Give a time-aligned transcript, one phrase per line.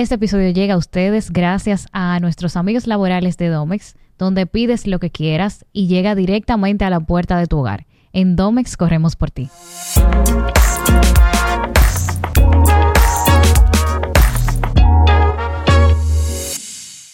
[0.00, 4.98] Este episodio llega a ustedes gracias a nuestros amigos laborales de Domex, donde pides lo
[4.98, 7.84] que quieras y llega directamente a la puerta de tu hogar.
[8.14, 9.50] En Domex corremos por ti.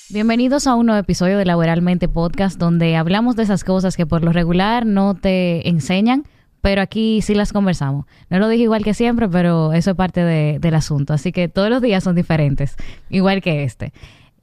[0.08, 4.22] Bienvenidos a un nuevo episodio de Laboralmente Podcast, donde hablamos de esas cosas que por
[4.22, 6.22] lo regular no te enseñan,
[6.66, 8.06] pero aquí sí las conversamos.
[8.28, 11.12] No lo dije igual que siempre, pero eso es parte de- del asunto.
[11.12, 12.74] Así que todos los días son diferentes,
[13.08, 13.92] igual que este.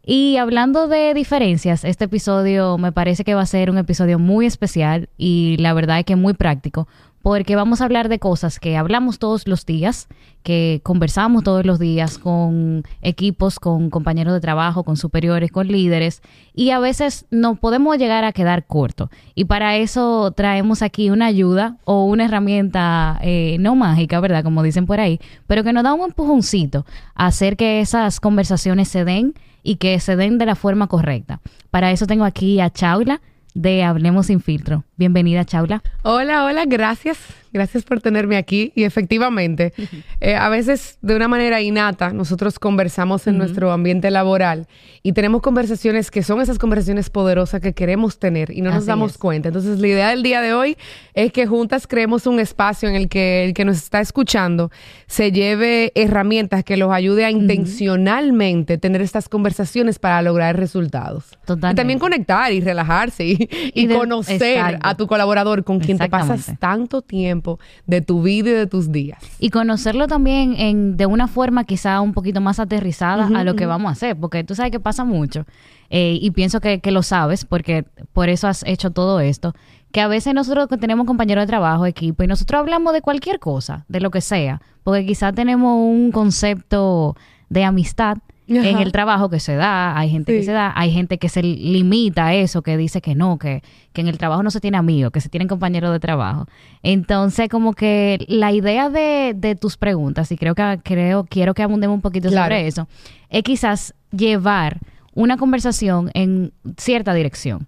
[0.05, 4.45] Y hablando de diferencias, este episodio me parece que va a ser un episodio muy
[4.45, 6.87] especial y la verdad es que muy práctico,
[7.23, 10.09] porque vamos a hablar de cosas que hablamos todos los días,
[10.43, 16.21] que conversamos todos los días con equipos, con compañeros de trabajo, con superiores, con líderes,
[16.54, 19.09] y a veces no podemos llegar a quedar corto.
[19.36, 24.43] Y para eso traemos aquí una ayuda o una herramienta eh, no mágica, ¿verdad?
[24.43, 28.89] Como dicen por ahí, pero que nos da un empujoncito a hacer que esas conversaciones
[28.89, 29.33] se den
[29.64, 31.39] y que se den de la forma correcta.
[31.71, 33.22] Para eso tengo aquí a Chaula
[33.54, 34.84] de Hablemos sin filtro.
[34.98, 35.82] Bienvenida, Chaula.
[36.04, 37.18] Hola, hola, gracias.
[37.54, 38.72] Gracias por tenerme aquí.
[38.76, 39.73] Y efectivamente,
[40.20, 44.68] eh, a veces de una manera innata, nosotros conversamos en nuestro ambiente laboral
[45.04, 49.12] y tenemos conversaciones que son esas conversaciones poderosas que queremos tener y no nos damos
[49.14, 49.18] es.
[49.18, 49.50] cuenta.
[49.50, 50.78] Entonces, la idea del día de hoy
[51.14, 54.72] es que juntas creemos un espacio en el que el que nos está escuchando
[55.08, 61.38] se lleve herramientas que los ayude a intencionalmente tener estas conversaciones para lograr resultados.
[61.45, 61.73] Totalmente.
[61.73, 64.80] Y también conectar y relajarse y, y Y de- conocer exacto.
[64.88, 67.42] a tu colaborador con quien te pasas tanto tiempo
[67.86, 69.19] de tu vida y de tus días.
[69.39, 73.66] Y conocerlo también en, de una forma quizá un poquito más aterrizada a lo que
[73.66, 75.45] vamos a hacer, porque tú sabes que pasa mucho,
[75.89, 79.53] eh, y pienso que, que lo sabes, porque por eso has hecho todo esto,
[79.91, 83.86] que a veces nosotros tenemos compañeros de trabajo, equipo, y nosotros hablamos de cualquier cosa,
[83.88, 87.16] de lo que sea, porque quizá tenemos un concepto
[87.49, 91.17] de amistad en el trabajo que se da, hay gente que se da, hay gente
[91.17, 93.63] que se limita a eso, que dice que no, que,
[93.94, 96.45] que en el trabajo no se tiene amigos, que se tienen compañeros de trabajo.
[96.82, 101.64] Entonces, como que la idea de, de tus preguntas, y creo que creo, quiero que
[101.64, 102.45] abundemos un poquito Claro.
[102.53, 102.87] sobre eso,
[103.30, 104.80] es quizás llevar
[105.14, 107.67] una conversación en cierta dirección.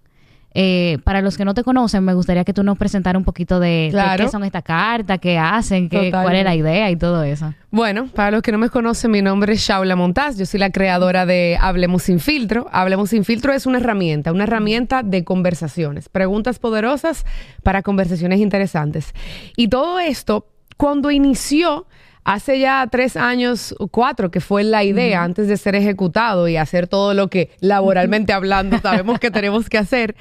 [0.58, 3.60] Eh, para los que no te conocen, me gustaría que tú nos presentaras un poquito
[3.60, 7.24] de, de qué son estas cartas, qué hacen, qué, cuál es la idea y todo
[7.24, 7.54] eso.
[7.72, 10.38] Bueno, para los que no me conocen, mi nombre es Shaula Montaz.
[10.38, 12.70] Yo soy la creadora de Hablemos sin filtro.
[12.72, 17.26] Hablemos sin filtro es una herramienta, una herramienta de conversaciones, preguntas poderosas
[17.62, 19.14] para conversaciones interesantes.
[19.58, 21.86] Y todo esto, cuando inició
[22.25, 26.88] hace ya tres años, cuatro, que fue la idea antes de ser ejecutado y hacer
[26.88, 30.16] todo lo que laboralmente hablando sabemos que tenemos que hacer,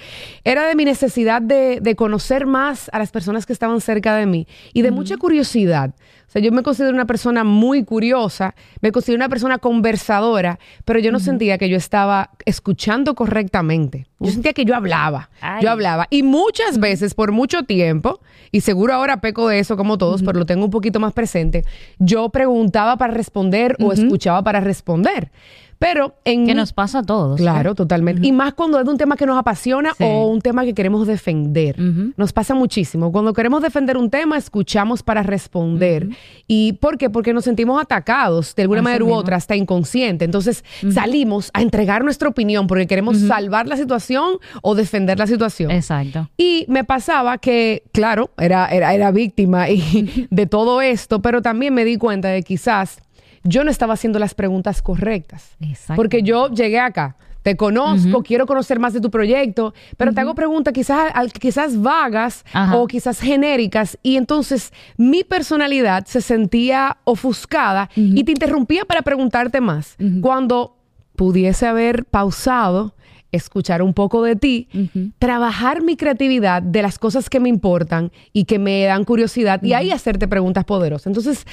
[0.45, 4.27] era de mi necesidad de, de conocer más a las personas que estaban cerca de
[4.27, 5.95] mí y de mucha curiosidad.
[6.35, 11.13] Sea, yo me considero una persona muy curiosa, me considero una persona conversadora, pero yo
[11.13, 14.09] no sentía que yo estaba escuchando correctamente.
[14.19, 15.63] Yo sentía que yo hablaba, Ay.
[15.63, 16.09] yo hablaba.
[16.11, 18.19] Y muchas veces, por mucho tiempo,
[18.51, 21.65] y seguro ahora peco de eso como todos, pero lo tengo un poquito más presente,
[22.01, 25.31] yo preguntaba para responder o escuchaba para responder.
[25.85, 27.39] Pero en Que nos pasa a todos.
[27.39, 27.43] ¿eh?
[27.43, 28.27] Claro, totalmente.
[28.27, 30.03] Y más cuando es de un tema que nos apasiona Sí.
[30.05, 31.79] o un tema que queremos defender.
[32.17, 33.13] Nos pasa muchísimo.
[33.13, 36.09] Cuando queremos defender un tema, escuchamos para responder.
[36.49, 37.11] ¿Y por qué?
[37.11, 40.25] Porque nos sentimos atacados de alguna manera u otra, hasta inconsciente.
[40.25, 45.71] Entonces salimos a entregar nuestra opinión porque queremos salvar la situación o defender la situación.
[45.71, 46.31] Exacto.
[46.39, 51.75] Y me pasaba que, claro, era, era, era víctima y de todo esto, pero también
[51.75, 53.03] me di cuenta de que quizás
[53.45, 55.57] yo no estaba haciendo las preguntas correctas.
[55.61, 55.95] Exacto.
[55.97, 60.35] Porque yo llegué acá, te conozco, quiero conocer más de tu proyecto, pero te hago
[60.35, 62.75] preguntas quizás, quizás vagas Ajá.
[62.77, 69.61] o quizás genéricas y entonces mi personalidad se sentía ofuscada y te interrumpía para preguntarte
[69.61, 69.97] más.
[70.23, 70.79] Cuando
[71.17, 72.95] pudiese haber pausado,
[73.31, 74.69] escuchar un poco de ti,
[75.19, 79.75] trabajar mi creatividad de las cosas que me importan y que me dan curiosidad y
[79.75, 81.09] ahí hacerte preguntas poderosas.
[81.09, 81.45] Entonces,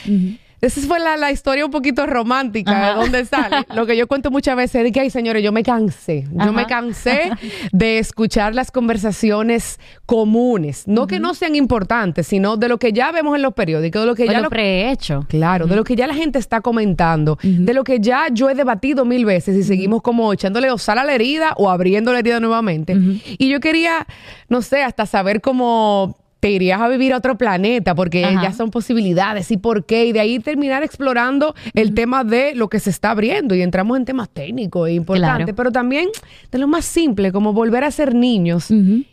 [0.62, 2.90] esa fue la, la historia un poquito romántica Ajá.
[2.90, 3.66] de dónde sale.
[3.76, 6.28] Lo que yo cuento muchas veces es que, ay, señores, yo me cansé.
[6.32, 7.32] Yo me cansé
[7.72, 10.88] de escuchar las conversaciones comunes.
[10.88, 14.08] No que no sean importantes, sino de lo que ya vemos en los periódicos, de
[14.08, 15.26] lo que O ya lo lo- prehecho.
[15.28, 18.56] Claro, de lo que ya la gente está comentando, de lo que ya yo he
[18.56, 22.20] debatido mil veces y seguimos como echándole o sal a la herida o abriendo la
[22.20, 22.96] herida nuevamente.
[23.38, 24.06] Y yo quería,
[24.50, 28.42] no sé, hasta saber cómo te irías a vivir a otro planeta porque Ajá.
[28.42, 30.06] ya son posibilidades y por qué.
[30.08, 33.96] Y de ahí terminar explorando el tema de lo que se está abriendo y entramos
[33.98, 35.56] en temas técnicos e importantes, Claro.
[35.56, 36.10] pero también
[36.52, 38.68] de lo más simple, como volver a ser niños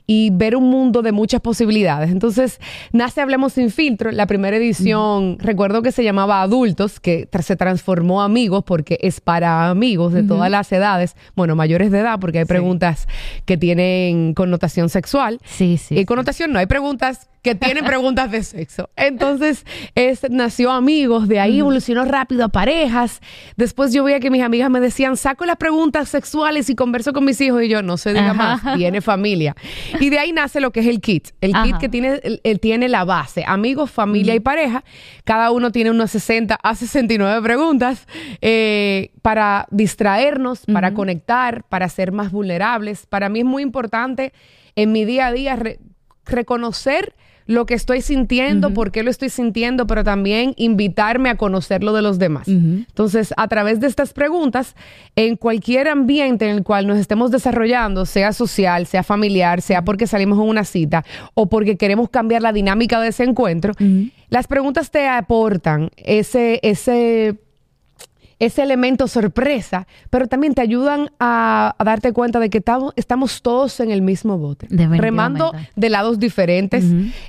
[0.07, 2.11] y ver un mundo de muchas posibilidades.
[2.11, 2.59] Entonces,
[2.93, 4.11] nace Hablemos sin filtro.
[4.11, 9.21] La primera edición, recuerdo que se llamaba Adultos, que tra- se transformó Amigos porque es
[9.21, 13.07] para amigos de todas las edades, bueno, mayores de edad, porque hay preguntas
[13.45, 15.39] que tienen connotación sexual.
[15.45, 15.99] Sí, sí.
[15.99, 18.91] Y connotación no, hay preguntas que tienen preguntas de sexo.
[18.97, 23.21] Entonces, es, nació amigos, de ahí evolucionó rápido a parejas.
[23.57, 27.25] Después yo veía que mis amigas me decían, saco las preguntas sexuales y converso con
[27.25, 28.61] mis hijos y yo, no se diga Ajá.
[28.65, 29.55] más, viene familia.
[30.01, 31.29] Y de ahí nace lo que es el kit.
[31.41, 34.83] El kit que tiene, el- el- tiene la base, amigos, familia y pareja.
[35.25, 38.07] Cada uno tiene unos 60 a 69 preguntas
[38.43, 43.07] eh, para distraernos, para conectar, para ser más vulnerables.
[43.07, 44.33] Para mí es muy importante
[44.75, 45.57] en mi día a día
[46.29, 47.15] reconocer
[47.49, 52.03] lo que estoy sintiendo, por qué lo estoy sintiendo, pero también invitarme a conocerlo de
[52.03, 52.47] los demás.
[52.47, 54.77] Entonces, a través de estas preguntas,
[55.17, 60.07] en cualquier ambiente en el cual nos estemos desarrollando, sea social, sea familiar, sea porque
[60.07, 63.73] salimos a una cita o porque queremos cambiar la dinámica de ese encuentro,
[64.29, 67.39] las preguntas te aportan ese, ese
[68.39, 73.43] ese elemento sorpresa, pero también te ayudan a, a darte cuenta de que estamos, estamos
[73.43, 74.67] todos en el mismo bote,
[74.99, 76.85] remando de lados diferentes.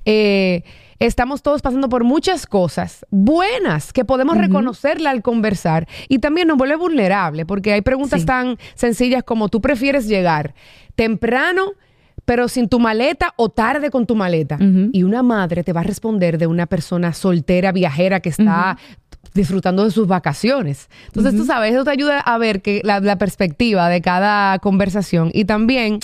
[0.05, 0.63] Eh,
[0.99, 6.57] estamos todos pasando por muchas cosas buenas que podemos reconocerla al conversar y también nos
[6.57, 8.25] vuelve vulnerable porque hay preguntas Sí.
[8.25, 10.53] tan sencillas como tú prefieres llegar
[10.95, 11.71] temprano
[12.25, 14.59] pero sin tu maleta o tarde con tu maleta.
[14.93, 18.77] Y una madre te va a responder de una persona soltera, viajera, que está
[19.33, 20.89] disfrutando de sus vacaciones.
[21.07, 25.31] Entonces, tú sabes, eso te ayuda a ver que la, la perspectiva de cada conversación
[25.33, 25.99] y también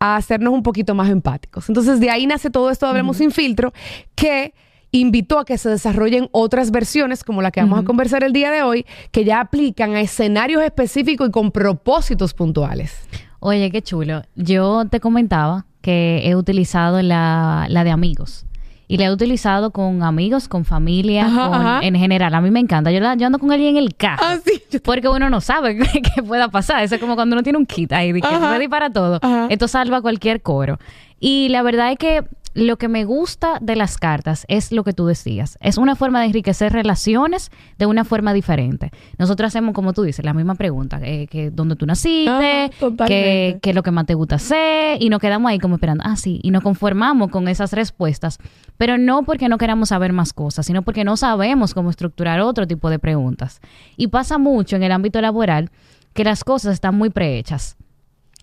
[0.00, 1.68] a hacernos un poquito más empáticos.
[1.68, 3.72] Entonces, de ahí nace todo esto de Hablemos sin filtro,
[4.14, 4.54] que
[4.90, 8.50] invitó a que se desarrollen otras versiones como la que vamos a conversar el día
[8.50, 12.96] de hoy, que ya aplican a escenarios específicos y con propósitos puntuales.
[13.40, 14.22] Oye, qué chulo.
[14.34, 18.46] Yo te comentaba que he utilizado la, la de amigos.
[18.90, 21.80] Y la he utilizado con amigos, con familia, Ajá, con- ajá.
[21.82, 22.34] en general.
[22.34, 22.90] A mí me encanta.
[22.90, 24.22] Yo, la- yo ando con alguien en el carro.
[24.26, 25.76] Ah, sí, Porque uno no sabe
[26.14, 26.82] qué pueda pasar.
[26.82, 28.50] Eso es como cuando uno tiene un kit ahí, de que Ajá.
[28.52, 29.18] ready para todo.
[29.22, 29.46] Ajá.
[29.50, 30.78] Esto salva cualquier coro.
[31.20, 32.24] Y la verdad es que
[32.58, 35.56] lo que me gusta de las cartas es lo que tú decías.
[35.60, 38.90] Es una forma de enriquecer relaciones de una forma diferente.
[39.18, 41.00] Nosotros hacemos, como tú dices, la misma pregunta.
[41.02, 42.30] eh, que ¿Dónde tú naciste?
[42.30, 43.06] Ah, totalmente.
[43.06, 45.00] ¿Qué, qué es lo que más te gusta hacer?
[45.02, 46.04] Y nos quedamos ahí como esperando.
[46.06, 46.40] Ah, sí.
[46.42, 48.38] Y nos conformamos con esas respuestas.
[48.76, 52.66] Pero no porque no queramos saber más cosas, sino porque no sabemos cómo estructurar otro
[52.66, 53.60] tipo de preguntas.
[53.96, 55.70] Y pasa mucho en el ámbito laboral
[56.14, 57.76] que las cosas están muy prehechas.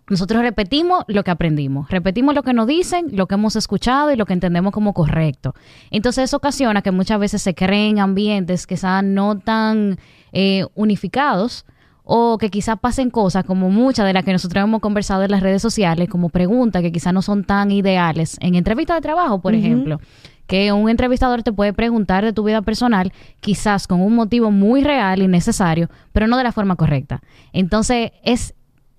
[0.10, 4.16] Nosotros repetimos lo que aprendimos, repetimos lo que nos dicen, lo que hemos escuchado y
[4.16, 5.56] lo que entendemos como correcto.
[5.90, 9.98] Entonces eso ocasiona que muchas veces se creen ambientes quizás no tan
[10.32, 11.66] eh, unificados
[12.04, 15.42] o que quizás pasen cosas como muchas de las que nosotros hemos conversado en las
[15.42, 19.56] redes sociales, como preguntas que quizás no son tan ideales en entrevistas de trabajo, por
[19.56, 20.00] ejemplo
[20.48, 24.84] que un entrevistador te puede preguntar de tu vida personal, quizás con un motivo muy
[24.84, 27.22] real y necesario, pero no de la forma correcta.
[27.54, 28.54] Entonces es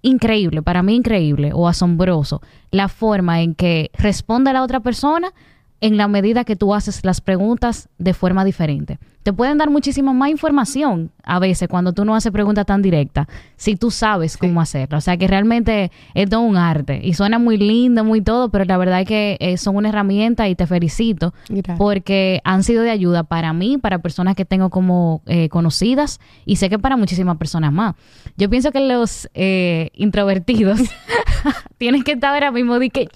[0.06, 5.32] increíble, para mí increíble o asombroso, la forma en que responde la otra persona
[5.80, 8.98] en la medida que tú haces las preguntas de forma diferente.
[9.26, 13.26] Te pueden dar muchísima más información a veces cuando tú no haces preguntas tan directas,
[13.56, 14.98] si tú sabes cómo hacerlo.
[14.98, 18.64] O sea que realmente es todo un arte y suena muy lindo, muy todo, pero
[18.64, 21.76] la verdad es que eh, son una herramienta y te felicito Gracias.
[21.76, 26.54] porque han sido de ayuda para mí, para personas que tengo como eh, conocidas y
[26.54, 27.96] sé que para muchísimas personas más.
[28.36, 30.78] Yo pienso que los eh, introvertidos
[31.78, 33.08] tienen que estar ahora mismo de que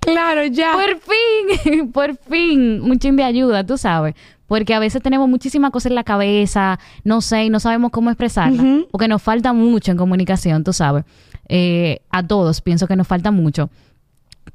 [0.00, 0.72] Claro, ya.
[0.72, 4.14] por fin, por fin, un chin de ayuda, tú sabes.
[4.50, 8.10] Porque a veces tenemos muchísimas cosas en la cabeza, no sé, y no sabemos cómo
[8.10, 8.58] expresarlas.
[8.58, 8.88] Ujú.
[8.90, 11.04] Porque nos falta mucho en comunicación, tú sabes.
[11.48, 13.70] Eh, a todos pienso que nos falta mucho.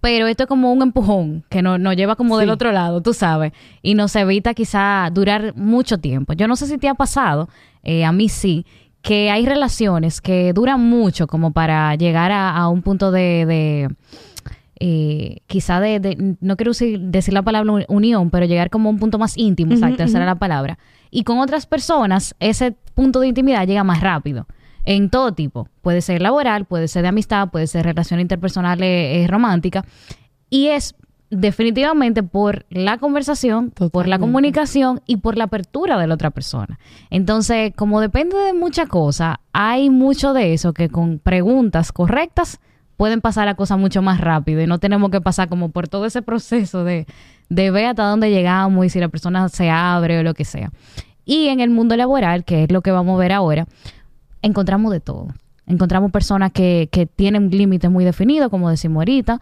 [0.01, 3.13] Pero esto es como un empujón que nos, nos lleva como del otro lado, tú
[3.13, 3.53] sabes.
[3.81, 6.33] Y nos evita quizá durar mucho tiempo.
[6.33, 7.47] Yo no sé si te ha pasado,
[7.81, 8.65] eh, a mí sí,
[9.01, 13.45] que hay relaciones que duran mucho como para llegar a, a un punto de...
[13.45, 13.95] de
[14.79, 18.91] eh, quizá de, de- no quiero decir, la palabra uni- unión, pero llegar como a
[18.91, 20.77] un punto más íntimo, exacto, esa era la palabra.
[21.11, 24.47] Y con otras personas, ese punto de intimidad llega más rápido.
[24.83, 25.67] En todo tipo.
[25.81, 29.83] Puede ser laboral, puede ser de amistad, puede ser relación interpersonal eh, eh, romántica.
[30.49, 30.93] Y es
[31.31, 36.77] definitivamente por la conversación, por la comunicación y por la apertura de la otra persona.
[37.09, 42.59] Entonces, como depende de muchas cosas, hay mucho de eso que con preguntas correctas
[42.97, 46.05] pueden pasar las cosas mucho más rápido y no tenemos que pasar como por todo
[46.05, 47.05] ese proceso de,
[47.49, 50.71] de ver hasta dónde llegamos y si la persona se abre o lo que sea.
[51.25, 53.67] Y en el mundo laboral, que es lo que vamos a ver ahora,
[54.41, 55.27] encontramos de todo.
[55.67, 59.41] Encontramos personas que, que tienen límites muy definidos, como decimos ahorita,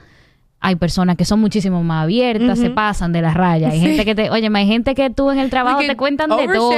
[0.65, 3.67] hay personas que son muchísimo más abiertas, se pasan de la raya.
[3.67, 6.48] Hay gente que te, oye, hay gente que tú en el trabajo te cuentan de
[6.48, 6.72] todo.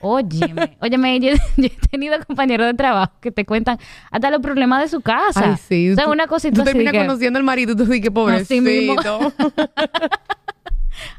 [0.00, 3.78] Óyeme, óyeme, yo, yo, he tenido compañeros de trabajo que te cuentan
[4.10, 5.52] hasta los problemas de su casa.
[5.52, 5.92] Ay, sí.
[5.92, 8.10] O sea, una cosita tú así terminas que- conociendo al marido y tú dices que
[8.10, 8.42] pobrecito.
[8.52, 8.96] Así mismo.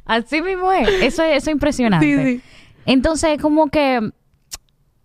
[0.06, 0.90] Así mismo es.
[0.90, 2.06] Eso, es- eso es impresionante.
[2.06, 2.42] Sí, sí.
[2.86, 4.02] Entonces, como que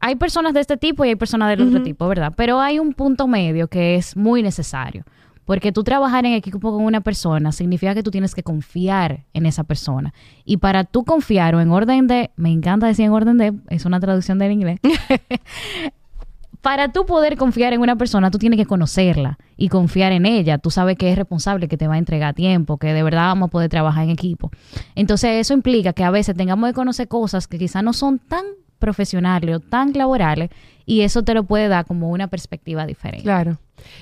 [0.01, 2.33] hay personas de este tipo y hay personas del otro tipo, ¿verdad?
[2.37, 5.05] Pero hay un punto medio que es muy necesario.
[5.47, 9.47] Porque tú trabajar en equipo con una persona significa que tú tienes que confiar en
[9.47, 10.13] esa persona.
[10.45, 13.87] Y para tú confiar o en orden de, me encanta decir en orden de, es
[13.87, 14.81] una traducción del inglés,
[16.61, 20.59] para tú poder confiar en una persona, tú tienes que conocerla y confiar en ella.
[20.59, 23.47] Tú sabes que es responsable, que te va a entregar tiempo, que de verdad vamos
[23.47, 24.51] a poder trabajar en equipo.
[24.97, 28.45] Entonces, eso implica que a veces tengamos que conocer cosas que quizás no son tan
[28.81, 30.51] profesionales o tan laborales
[30.85, 33.23] y eso te lo puede dar como una perspectiva diferente.
[33.23, 33.59] Claro.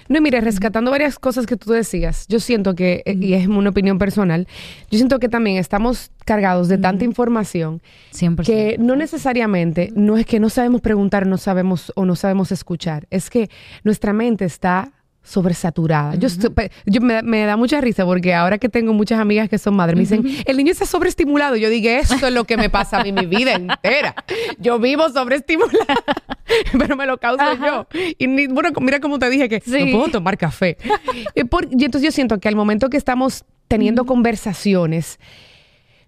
[0.09, 3.47] No, y mire, rescatando varias cosas que tú decías, yo siento que, eh, y es
[3.47, 4.47] una opinión personal,
[4.91, 8.45] yo siento que también estamos cargados de tanta información 100%.
[8.45, 13.07] que no necesariamente, no es que no sabemos preguntar, no sabemos o no sabemos escuchar,
[13.11, 13.51] es que
[13.83, 14.93] nuestra mente está
[15.25, 16.15] sobresaturada.
[16.15, 19.49] Yo, estoy- pe- yo me, me da mucha risa porque ahora que tengo muchas amigas
[19.49, 21.57] que son madres, me dicen, el niño está sobreestimulado.
[21.57, 24.15] Yo digo, esto es lo que me pasa a mí mi vida entera.
[24.59, 25.97] Yo vivo sobreestimulada,
[26.79, 27.87] pero me lo causo yo.
[28.19, 29.87] Y ni- bueno, mira como te dije que Sí.
[29.87, 30.77] no puedo tomar café.
[31.35, 35.19] Eh, por- y entonces yo siento que al momento que estamos teniendo conversaciones,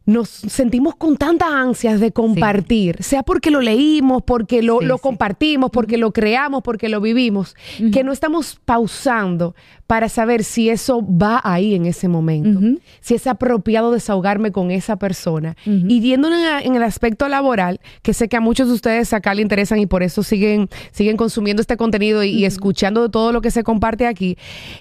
[0.06, 4.96] nos sentimos con tantas ansias de compartir, sea porque lo leímos, porque lo, Sí, lo
[4.96, 5.00] sí.
[5.02, 7.56] compartimos, porque lo creamos, porque lo vivimos,
[7.92, 9.54] que no estamos pausando
[9.88, 12.60] para saber si eso va ahí en ese momento,
[13.00, 15.56] si es apropiado desahogarme con esa persona.
[15.64, 19.34] Y yéndonos en, en el aspecto laboral, que sé que a muchos de ustedes acá
[19.34, 23.32] le interesan y por eso siguen, siguen consumiendo este contenido y, y escuchando de todo
[23.32, 24.36] lo que se comparte aquí,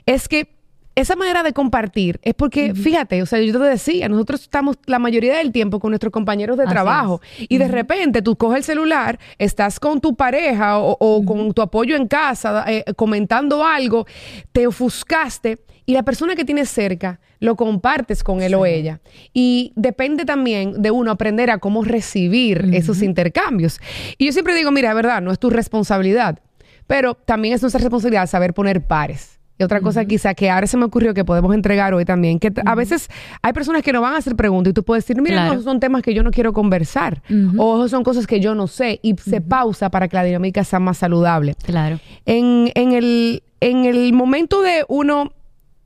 [0.05, 0.54] es que
[0.95, 4.97] esa manera de compartir es porque, fíjate, o sea, yo te decía, nosotros estamos la
[4.97, 8.63] mayoría del tiempo con nuestros compañeros de Así trabajo y de repente tú coges el
[8.63, 14.05] celular, estás con tu pareja o, o con tu apoyo en casa eh, comentando algo,
[14.51, 19.01] te ofuscaste y la persona que tienes cerca lo compartes con él o ella.
[19.33, 23.79] Y depende también de uno aprender a cómo recibir esos intercambios.
[24.17, 26.39] Y yo siempre digo, mira, verdad, no es tu responsabilidad,
[26.87, 29.39] pero también es nuestra responsabilidad saber poner pares.
[29.57, 32.51] Y otra cosa quizá que ahora se me ocurrió que podemos entregar hoy también, que
[32.65, 33.07] a veces
[33.41, 35.53] hay personas que no van a hacer preguntas y tú puedes decir, mira, Claro.
[35.55, 37.21] no, son temas que yo no quiero conversar
[37.57, 40.63] o esos son cosas que yo no sé y se pausa para que la dinámica
[40.65, 41.55] sea más saludable.
[41.63, 41.99] Claro.
[42.25, 45.31] En, en el, en el momento de uno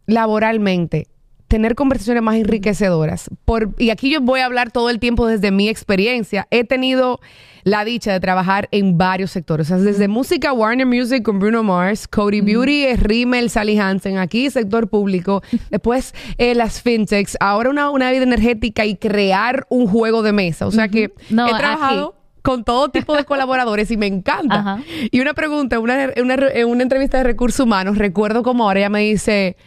[0.07, 1.07] laboralmente
[1.49, 3.29] tener conversaciones más enriquecedoras.
[3.43, 6.47] Por, y aquí yo voy a hablar todo el tiempo desde mi experiencia.
[6.51, 7.19] He tenido
[7.63, 9.67] la dicha de trabajar en varios sectores.
[9.67, 14.17] O sea, desde música, Warner Music con Bruno Mars, Cody Beauty, eh, Rimmel, Sally Hansen,
[14.19, 15.41] aquí sector público.
[15.71, 20.67] Después eh, las fintechs, ahora una, una vida energética y crear un juego de mesa.
[20.67, 21.59] O sea que No, he aquí.
[21.59, 24.59] trabajado con todo tipo de colaboradores y me encanta.
[24.59, 24.79] Ajá.
[25.11, 28.89] Y una pregunta, una, una, en una entrevista de recursos humanos, recuerdo como ahora ella
[28.89, 29.57] me dice,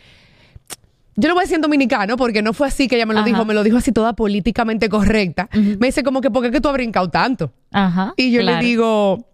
[1.17, 3.21] yo lo voy a decir en dominicano porque no fue así que ella me lo
[3.21, 3.29] Ajá.
[3.29, 5.49] dijo, me lo dijo así toda políticamente correcta.
[5.53, 7.53] Me dice como que, ¿por qué que tú has brincado tanto?
[7.71, 8.15] Ajá.
[8.17, 8.61] Y yo claro.
[8.61, 9.29] le digo,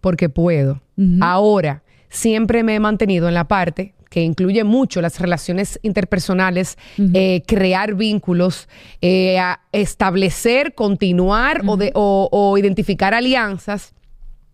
[0.00, 0.80] porque puedo.
[1.20, 6.78] Ahora, siempre me he mantenido en la parte que incluye mucho las relaciones interpersonales,
[7.14, 8.68] eh, crear vínculos,
[9.00, 9.40] eh,
[9.72, 13.92] establecer, continuar o, de- o- o identificar alianzas.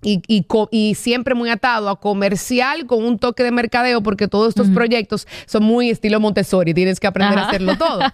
[0.02, 4.28] Y, y co- y siempre muy atado a comercial con un toque de mercadeo, porque
[4.28, 8.00] todos estos proyectos son muy estilo Montessori, tienes que aprender a hacerlo todo.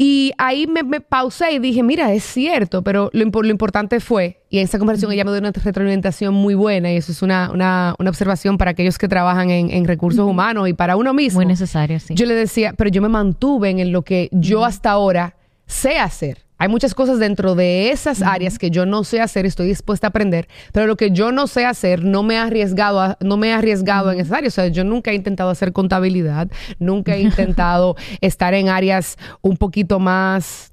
[0.00, 4.40] Y ahí me, me pausé y dije, mira, es cierto, pero lo, lo importante fue,
[4.48, 7.50] y en esa conversación ella me dio una retroalimentación muy buena, y eso es una,
[7.52, 11.38] una, una observación para aquellos que trabajan en, en recursos humanos y para uno mismo.
[11.40, 12.14] Muy necesario, sí.
[12.14, 15.34] Yo le decía, pero yo me mantuve en lo que yo hasta ahora
[15.66, 16.44] sé hacer.
[16.58, 20.10] Hay muchas cosas dentro de esas áreas que yo no sé hacer, estoy dispuesta a
[20.10, 23.48] aprender, pero lo que yo no sé hacer no me ha arriesgado, a- no me
[23.48, 24.48] he arriesgado en esa área.
[24.48, 26.48] O sea, yo nunca he intentado hacer contabilidad,
[26.78, 27.20] nunca he
[27.56, 30.70] intentado estar en áreas un poquito más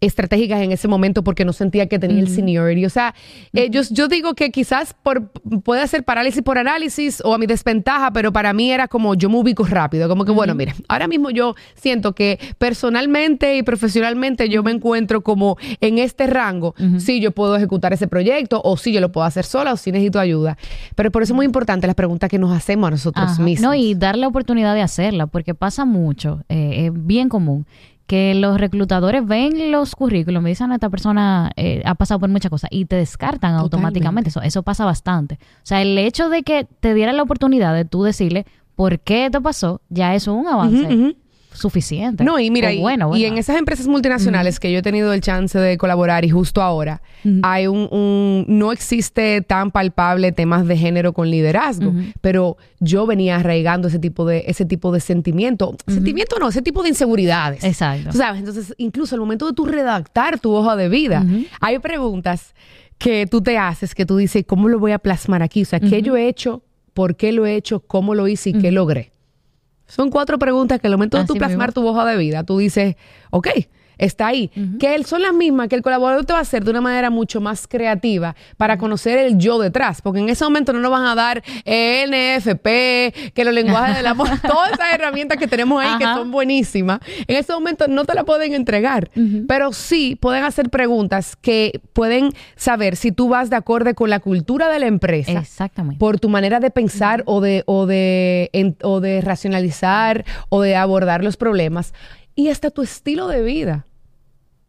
[0.00, 2.84] estratégicas en ese momento porque no sentía que tenía el seniority.
[2.84, 3.14] O sea,
[3.52, 5.30] eh, yo, yo, digo que quizás por,
[5.62, 9.30] puede ser parálisis por análisis o a mi desventaja, pero para mí era como yo
[9.30, 14.48] me ubico rápido, como que bueno, mira, ahora mismo yo siento que personalmente y profesionalmente
[14.48, 16.74] yo me encuentro como en este rango.
[16.98, 19.92] Sí, yo puedo ejecutar ese proyecto o sí, yo lo puedo hacer sola o sí
[19.92, 20.56] necesito ayuda.
[20.94, 23.62] Pero por eso es muy importante las preguntas que nos hacemos a nosotros mismos.
[23.62, 27.66] No, y dar la oportunidad de hacerla, porque pasa mucho, eh, es bien común
[28.06, 32.50] que los reclutadores ven los currículos, me dicen, esta persona eh, ha pasado por muchas
[32.50, 34.30] cosas y te descartan automáticamente.
[34.30, 35.34] Eso, eso pasa bastante.
[35.34, 38.46] O sea, el hecho de que te dieran la oportunidad de tú decirle
[38.76, 41.16] por qué te pasó, ya es un avance
[41.56, 42.24] suficiente.
[42.24, 42.82] No, y mira, y,
[43.14, 46.62] y, en esas empresas multinacionales que yo he tenido el chance de colaborar y justo
[46.62, 47.02] ahora,
[47.42, 53.88] hay un, no existe tan palpable temas de género con liderazgo, pero yo venía arraigando
[53.88, 57.64] ese tipo de, ese tipo de sentimiento, sentimiento no, ese tipo de inseguridades.
[57.64, 58.12] Exacto.
[58.12, 58.40] ¿Sabes?
[58.40, 61.24] Entonces, incluso al momento de tú redactar tu hoja de vida,
[61.60, 62.54] hay preguntas
[62.98, 65.62] que tú te haces, que tú dices, ¿cómo lo voy a plasmar aquí?
[65.62, 66.62] O sea, ¿qué yo he hecho?
[66.94, 67.80] ¿Por qué lo he hecho?
[67.80, 69.12] ¿Cómo lo hice y qué logré?
[69.86, 72.96] Son cuatro preguntas que al momento de tú plasmar tu hoja de vida, tú dices,
[73.30, 73.48] ok,
[73.98, 74.50] está ahí.
[74.78, 77.40] Que son las mismas que el colaborador te va a hacer de una manera mucho
[77.40, 80.02] más creativa para conocer el yo detrás.
[80.02, 84.28] Porque en ese momento no nos van a dar NFP, que los lenguajes del amor,
[84.46, 87.00] todas esas herramientas que tenemos ahí que son buenísimas.
[87.26, 89.10] En ese momento no te la pueden entregar.
[89.48, 94.20] Pero sí pueden hacer preguntas que pueden saber si tú vas de acorde con la
[94.20, 95.32] cultura de la empresa.
[95.32, 95.98] Exactamente.
[95.98, 101.24] Por tu manera de pensar o, de, o, de, o de racionalizar o de abordar
[101.24, 101.92] los problemas
[102.36, 103.86] y hasta tu estilo de vida.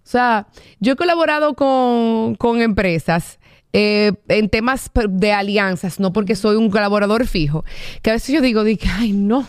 [0.04, 0.48] O sea,
[0.80, 3.40] yo he colaborado con, empresas
[3.74, 7.66] eh, en temas de alianzas, no porque soy un colaborador fijo,
[8.02, 8.64] que a veces yo digo,
[8.96, 9.46] ay, no,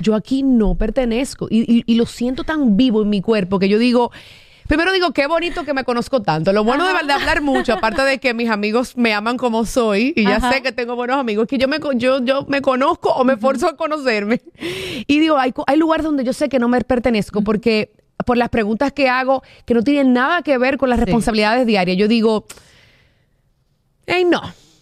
[0.00, 1.46] yo aquí no pertenezco.
[1.48, 4.10] Y, lo siento tan vivo en mi cuerpo que yo digo,
[4.70, 6.52] primero digo, qué bonito que me conozco tanto.
[6.52, 10.22] Lo bueno de, hablar mucho, aparte de que mis amigos me aman como soy, y
[10.22, 13.32] ya sé que tengo buenos amigos, que yo me, yo, yo me conozco o me
[13.32, 14.40] esfuerzo a conocerme.
[15.08, 17.90] Y digo, hay, hay lugares donde yo sé que no me pertenezco porque
[18.24, 21.96] por las preguntas que hago que no tienen nada que ver con las responsabilidades diarias.
[21.96, 22.44] Yo digo,
[24.06, 24.40] hey, no.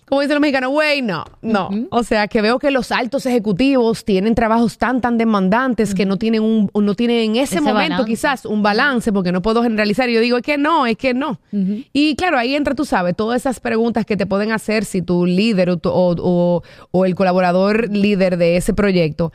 [0.09, 1.71] Como dicen los mexicanos, güey, no, no.
[1.91, 6.17] O sea, que veo que los altos ejecutivos tienen trabajos tan, tan demandantes que no
[6.17, 10.09] tienen un, no tienen en ese, momento quizás un balance, porque no puedo generalizar.
[10.09, 11.41] Y yo digo, es que no, es que no.
[11.93, 15.27] Y claro, ahí entra, tú sabes, todas esas preguntas que te pueden hacer si tu
[15.27, 19.33] líder o, o el colaborador líder de ese proyecto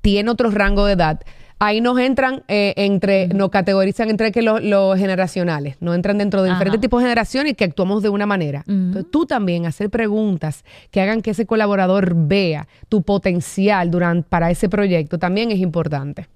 [0.00, 1.20] tiene otro rango de edad
[1.66, 6.50] ahí nos entran eh, entre, nos categorizan entre que los, generacionales, no entran dentro de
[6.50, 8.64] diferentes tipos de generaciones y que actuamos de una manera.
[8.66, 14.50] Entonces, tú también hacer preguntas que hagan que ese colaborador vea tu potencial durante, para
[14.50, 16.28] ese proyecto también es importante.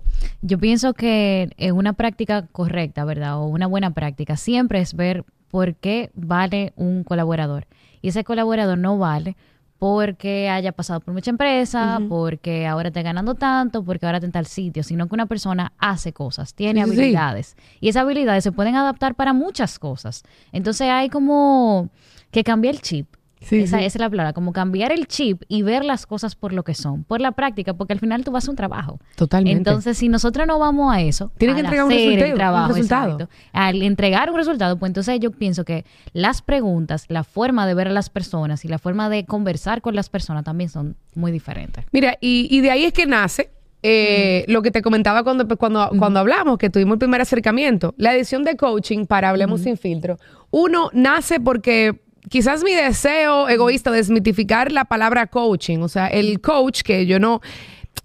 [0.42, 3.38] Yo pienso que una práctica correcta, ¿verdad?
[3.38, 7.66] O una buena práctica siempre es ver por qué vale un colaborador.
[8.02, 9.36] Y ese colaborador no vale
[9.78, 14.32] porque haya pasado por mucha empresa, porque ahora esté ganando tanto, porque ahora está en
[14.32, 17.56] tal sitio, sino que una persona hace cosas, tiene habilidades.
[17.80, 20.24] Y esas habilidades se pueden adaptar para muchas cosas.
[20.52, 21.90] Entonces hay como
[22.32, 23.06] que cambiar el chip.
[23.40, 26.74] Esa, es la palabra, como cambiar el chip y ver las cosas por lo que
[26.74, 28.98] son, por la práctica, porque al final tú vas a un trabajo.
[29.16, 29.58] Totalmente.
[29.58, 32.68] Entonces, si nosotros no vamos a eso, tienes que entregar un resultado.
[32.68, 33.28] resultado.
[33.52, 37.88] al entregar un resultado, pues entonces yo pienso que las preguntas, la forma de ver
[37.88, 41.84] a las personas y la forma de conversar con las personas también son muy diferentes.
[41.92, 43.50] Mira, y, y de ahí es que nace
[43.82, 48.14] eh, lo que te comentaba cuando, cuando, cuando hablamos, que tuvimos el primer acercamiento, la
[48.14, 50.18] edición de coaching para Hablemos sin filtro.
[50.50, 56.40] Uno nace porque quizás mi deseo egoísta de desmitificar la palabra coaching, o sea, el
[56.40, 57.40] coach que yo no,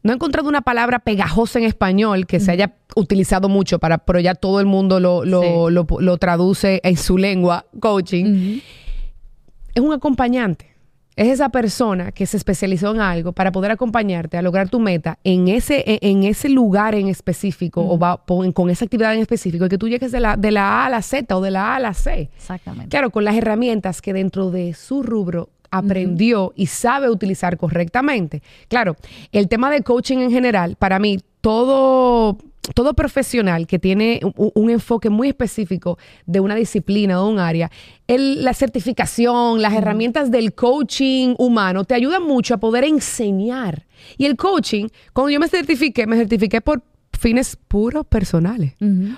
[0.04, 4.20] no he encontrado una palabra pegajosa en español que se haya utilizado mucho para, pero
[4.20, 8.60] ya todo el mundo lo, lo, lo, traduce en su lengua, coaching.
[9.74, 10.73] Es un acompañante
[11.16, 15.20] es esa persona que se especializó en algo para poder acompañarte a lograr tu meta
[15.24, 19.70] en ese, en, ese lugar en específico o va, con esa actividad en específico y
[19.70, 21.76] que tú llegues de la, de la A a la Z o de la A
[21.76, 22.30] a la C.
[22.36, 22.90] Exactamente.
[22.90, 28.44] Claro, con las herramientas que dentro de su rubro aprendió y sabe utilizar correctamente.
[28.68, 28.96] Claro,
[29.32, 32.38] el tema de coaching en general, para mí, todo
[32.74, 37.70] todo profesional que tiene un, enfoque muy específico de una disciplina o un área,
[38.08, 43.86] la certificación, las herramientas del coaching humano te ayudan mucho a poder enseñar.
[44.18, 46.84] Y el coaching, cuando yo me certifiqué, me certifiqué por
[47.24, 48.74] fines puros personales.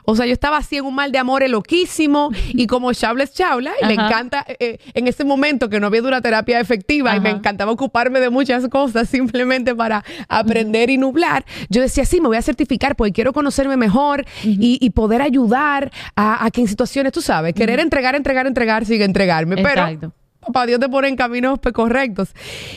[0.05, 3.33] O sea, yo estaba así en un mal de amores loquísimo y como Chabla es
[3.33, 7.15] Chabla, y le encanta eh, eh, en ese momento que no había una terapia efectiva
[7.15, 11.43] y me encantaba ocuparme de muchas cosas simplemente para aprender y nublar.
[11.69, 15.91] Yo decía, sí, me voy a certificar porque quiero conocerme mejor y, y poder ayudar
[16.15, 19.59] a, a que en situaciones, tú sabes, querer entregar, entregar, entregar, sigue entregarme.
[19.59, 19.99] Exacto.
[19.99, 20.13] Pero
[20.45, 22.29] papá Dios te pone en caminos pe- correctos.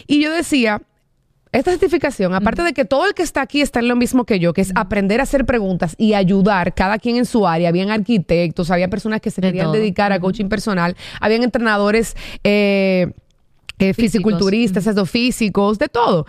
[0.07, 0.81] Y yo decía,
[1.53, 4.39] esta certificación, aparte de que todo el que está aquí está en lo mismo que
[4.39, 7.91] yo, que es aprender a hacer preguntas y ayudar cada quien en su área, habían
[7.91, 9.75] arquitectos, había personas que se De querían todo.
[9.75, 13.13] dedicar a coaching personal, habían entrenadores eh,
[13.79, 16.27] eh, fisiculturistas, físicos, de todo.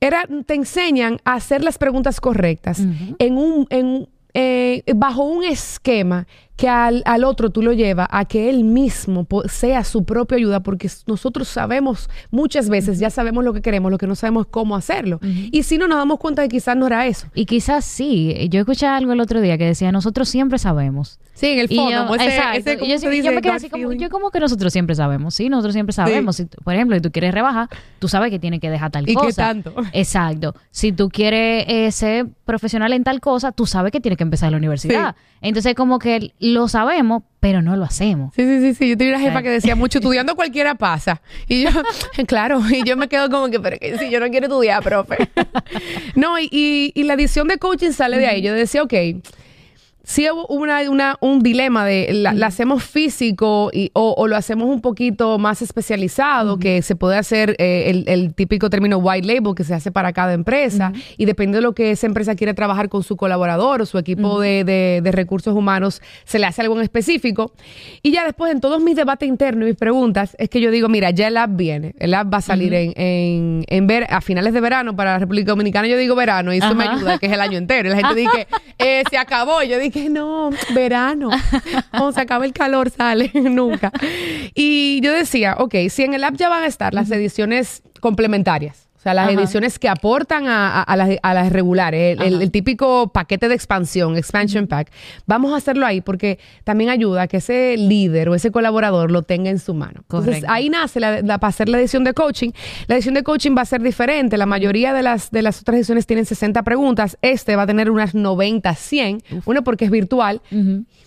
[0.00, 2.80] Era, te enseñan a hacer las preguntas correctas
[3.18, 6.26] en un, en, eh, bajo un esquema
[6.62, 10.60] que al, al otro tú lo llevas a que él mismo sea su propia ayuda,
[10.60, 14.76] porque nosotros sabemos muchas veces, ya sabemos lo que queremos, lo que no sabemos cómo
[14.76, 15.18] hacerlo.
[15.24, 17.26] Y si no nos damos cuenta de que quizás no era eso.
[17.34, 18.48] Y quizás sí.
[18.48, 21.18] Yo escuché algo el otro día que decía, nosotros siempre sabemos.
[21.34, 22.58] Sí, en el fondo, yo, ese- exacto.
[22.58, 25.34] ese, Y ¿cómo yo, sí- me quedé así como, yo como que nosotros siempre sabemos,
[25.34, 26.36] sí, nosotros siempre sabemos.
[26.36, 27.68] Si, tú- por ejemplo, si tú quieres rebajar,
[27.98, 29.46] tú sabes que tienes que dejar tal ¿Y qué cosa.
[29.46, 29.74] tanto?
[29.92, 30.54] Exacto.
[30.70, 34.50] Si tú quieres eh, ser profesional en tal cosa, tú sabes que tienes que empezar
[34.50, 35.16] la universidad.
[35.40, 38.32] Entonces, como que lo sabemos, pero no lo hacemos.
[38.36, 38.88] Sí, sí, sí, sí.
[38.90, 39.42] Yo tenía una jefa Sí.
[39.44, 41.22] que decía mucho, estudiando cualquiera pasa.
[41.48, 41.70] Y yo,
[42.28, 45.16] claro, y yo me quedo como que, pero que si yo no quiero estudiar, profe.
[46.14, 48.42] No, y, y, y la edición de coaching sale de ahí.
[48.42, 48.92] Yo decía, ok,
[50.04, 54.36] sí hubo una, una- un dilema de la, la hacemos físico y, o, o lo
[54.36, 59.26] hacemos un poquito más especializado, que se puede hacer eh, el, el típico término white
[59.26, 62.54] label que se hace para cada empresa y depende de lo que esa empresa quiere
[62.54, 66.62] trabajar con su colaborador o su equipo de, de- de recursos humanos, se le hace
[66.62, 67.52] algo en específico.
[68.02, 70.88] Y ya después en todos mis debates internos y mis preguntas es que yo digo,
[70.88, 74.20] mira, ya el app viene, el app va a salir en, en, en ver, a
[74.20, 77.26] finales de verano para la República Dominicana, yo digo verano y eso me ayuda, que
[77.26, 77.88] es el año entero.
[77.88, 78.46] Y la gente dice,
[78.78, 79.62] eh, se acabó.
[79.62, 81.30] Yo dije, no, verano.
[81.90, 83.92] Cuando se acaba el calor, sale nunca.
[84.54, 88.88] Y yo decía, ok, si en el app ya van a estar las ediciones complementarias.
[89.02, 89.32] O sea, las Ajá.
[89.34, 92.42] ediciones que aportan a, a- a las, a las regulares, el, el- Ajá.
[92.44, 94.92] el típico paquete de expansión, expansion pack,
[95.26, 99.22] vamos a hacerlo ahí porque también ayuda a que ese líder o ese colaborador lo
[99.22, 100.02] tenga en su mano.
[100.02, 100.52] Entonces, Correcto.
[100.52, 102.50] ahí nace la, la- para hacer la edición de coaching.
[102.86, 104.36] La edición de coaching va a ser diferente.
[104.36, 107.18] La mayoría de las, de las otras ediciones tienen 60 preguntas.
[107.22, 109.22] Este va a tener unas 90, 100.
[109.46, 110.40] Uno porque es virtual.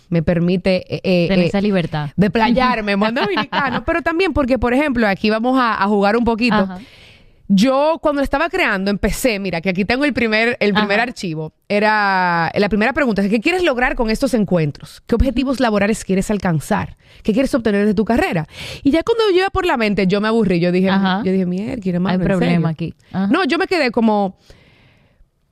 [0.09, 2.09] Me permite eh, eh, Tener eh, esa libertad.
[2.17, 3.83] de playarme, mundo dominicano.
[3.85, 6.55] Pero también porque, por ejemplo, aquí vamos a, a jugar un poquito.
[6.55, 6.79] Ajá.
[7.47, 11.03] Yo cuando estaba creando empecé, mira, que aquí tengo el primer, el primer Ajá.
[11.09, 11.53] archivo.
[11.69, 15.03] Era la primera pregunta, es, ¿qué quieres lograr con estos encuentros?
[15.05, 16.97] ¿Qué objetivos laborales quieres alcanzar?
[17.21, 18.47] ¿Qué quieres obtener de tu carrera?
[18.81, 20.59] Y ya cuando yo iba por la mente, yo me aburrí.
[20.59, 21.21] Yo dije, Ajá.
[21.23, 22.13] yo dije, mierda, quiere más.
[22.13, 22.95] Hay problema aquí.
[23.11, 23.27] Ajá.
[23.27, 24.37] No, yo me quedé como.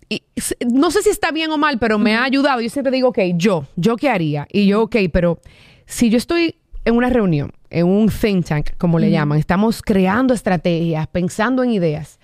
[0.10, 0.23] y
[0.65, 2.60] no sé si está bien o mal, pero me ha ayudado.
[2.60, 4.47] Yo siempre digo, ok, yo, ¿yo qué haría?
[4.51, 5.39] Y yo, ok, pero
[5.86, 10.33] si yo estoy en una reunión, en un think tank, como le llaman, estamos creando
[10.33, 12.19] estrategias, pensando en ideas,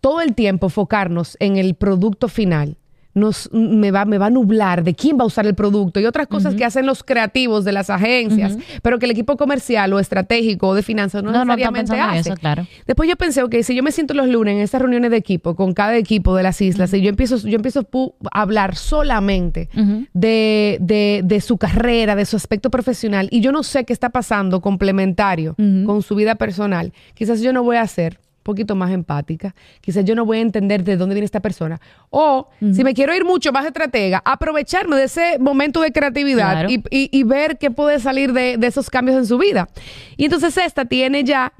[0.00, 2.78] todo el tiempo enfocarnos en el producto final.
[3.16, 6.04] Nos, me, va, me va a nublar de quién va a usar el producto y
[6.04, 9.98] otras cosas que hacen los creativos de las agencias, pero que el equipo comercial o
[9.98, 12.28] estratégico o de finanzas no, No, no necesariamente en hace.
[12.30, 12.66] eso, claro.
[12.86, 15.56] Después yo pensé, ok, si yo me siento los lunes en estas reuniones de equipo,
[15.56, 17.88] con cada equipo de las islas, y yo empiezo, yo empiezo
[18.30, 19.70] a hablar solamente
[20.12, 24.10] de, de- de su carrera, de su aspecto profesional, y yo no sé qué está
[24.10, 25.54] pasando complementario
[25.86, 30.14] con su vida personal, quizás yo no voy a un poquito más empática, quizás yo
[30.14, 31.78] no voy a entender de dónde viene esta persona,
[32.10, 36.70] o si me quiero ir mucho más estratega, aprovecharme de ese momento de creatividad Claro.
[36.70, 39.68] y, y- y ver qué puede salir de, de esos cambios en su vida.
[40.16, 41.52] Y entonces esta tiene ya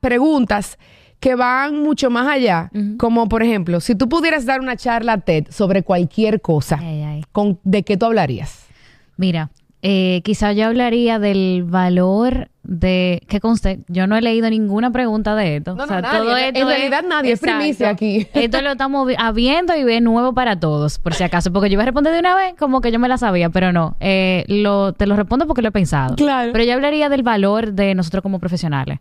[0.00, 0.78] preguntas
[1.20, 5.44] que van mucho más allá, como por ejemplo, si tú pudieras dar una charla TED
[5.50, 7.24] sobre cualquier cosa, Ay, ay.
[7.30, 8.64] con, ¿de qué tú hablarías?
[9.18, 9.50] Mira,
[9.82, 15.34] eh, quizá yo hablaría del valor de que conste, yo no he leído ninguna pregunta
[15.34, 15.74] de esto.
[15.74, 16.18] No, O sea, no, nadie.
[16.20, 18.26] todo En esto realidad nadie, es primicia aquí.
[18.34, 21.74] Esto lo estamos vi- viendo y es nuevo para todos, por si acaso, porque yo
[21.74, 23.96] iba a responder de una vez como que yo me la sabía, pero no.
[24.00, 26.14] Eh, lo, te lo respondo porque lo he pensado.
[26.16, 26.52] Claro.
[26.52, 28.98] Pero yo hablaría del valor de nosotros como profesionales.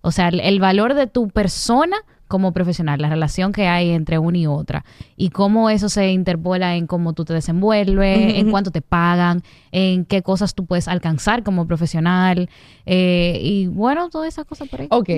[0.00, 1.96] O sea, el, el valor de tu persona
[2.28, 4.84] como profesional, la relación que hay entre una y otra
[5.16, 10.04] y cómo eso se interpola en cómo tú te desenvuelves, en cuánto te pagan, en
[10.04, 12.48] qué cosas tú puedes alcanzar como profesional
[12.84, 14.88] eh, y bueno, todas esas cosas por ahí.
[14.90, 15.10] Ok.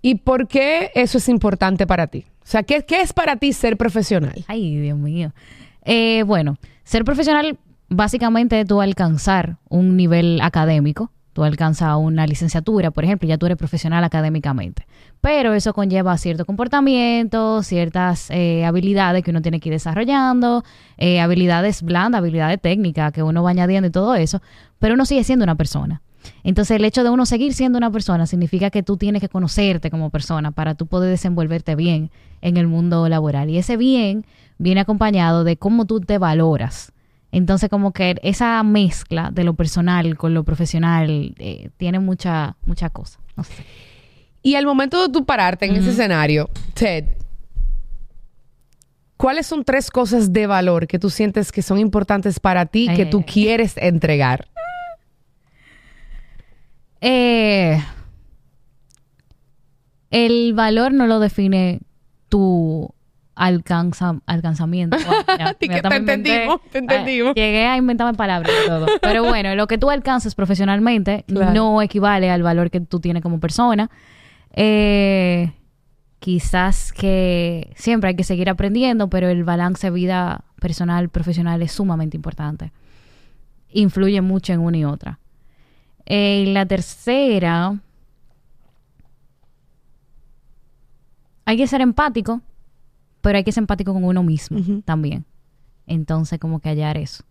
[0.00, 2.24] ¿Y por qué eso es importante para ti?
[2.42, 4.44] O sea, ¿qué, qué es para ti ser profesional?
[4.46, 5.32] Ay, Dios mío.
[5.84, 7.58] Eh, bueno, ser profesional
[7.88, 11.10] básicamente es tú alcanzar un nivel académico.
[11.32, 14.86] Tú alcanzas una licenciatura, por ejemplo, ya tú eres profesional académicamente.
[15.20, 20.64] Pero eso conlleva cierto comportamiento, ciertas eh, habilidades que uno tiene que ir desarrollando,
[20.96, 24.40] eh, habilidades blandas, habilidades técnicas que uno va añadiendo y todo eso,
[24.78, 26.02] pero uno sigue siendo una persona.
[26.44, 29.90] Entonces el hecho de uno seguir siendo una persona significa que tú tienes que conocerte
[29.90, 32.10] como persona para tú poder desenvolverte bien
[32.42, 33.50] en el mundo laboral.
[33.50, 34.24] Y ese bien
[34.58, 36.92] viene acompañado de cómo tú te valoras.
[37.32, 42.90] Entonces como que esa mezcla de lo personal con lo profesional eh, tiene mucha, mucha
[42.90, 43.18] cosa.
[43.36, 43.64] No sé.
[44.48, 47.04] Y al momento de tú pararte en ese escenario, Ted,
[49.18, 52.96] ¿cuáles son tres cosas de valor que tú sientes que son importantes para ti, Ay,
[52.96, 53.24] que ay, tú ay.
[53.24, 54.48] quieres entregar?
[57.02, 57.78] Eh,
[60.10, 61.80] el valor no lo define
[62.30, 62.88] tu
[63.34, 64.96] alcanza, alcanzamiento.
[65.38, 65.96] Ya, te inventé.
[65.96, 67.34] entendimos, te entendimos.
[67.34, 68.86] Llegué a inventarme palabras y todo.
[69.02, 71.52] Pero bueno, lo que tú alcances profesionalmente Claro.
[71.52, 73.90] no equivale al valor que tú tienes como persona.
[74.60, 75.52] Eh,
[76.18, 82.16] quizás que siempre hay que seguir aprendiendo, pero el balance vida personal, profesional es sumamente
[82.16, 82.72] importante.
[83.70, 85.20] Influye mucho en una y otra.
[86.06, 87.78] Eh, y la tercera,
[91.44, 92.40] hay que ser empático,
[93.20, 95.24] pero hay que ser empático con uno mismo también.
[95.86, 97.22] Entonces, como que hallar eso.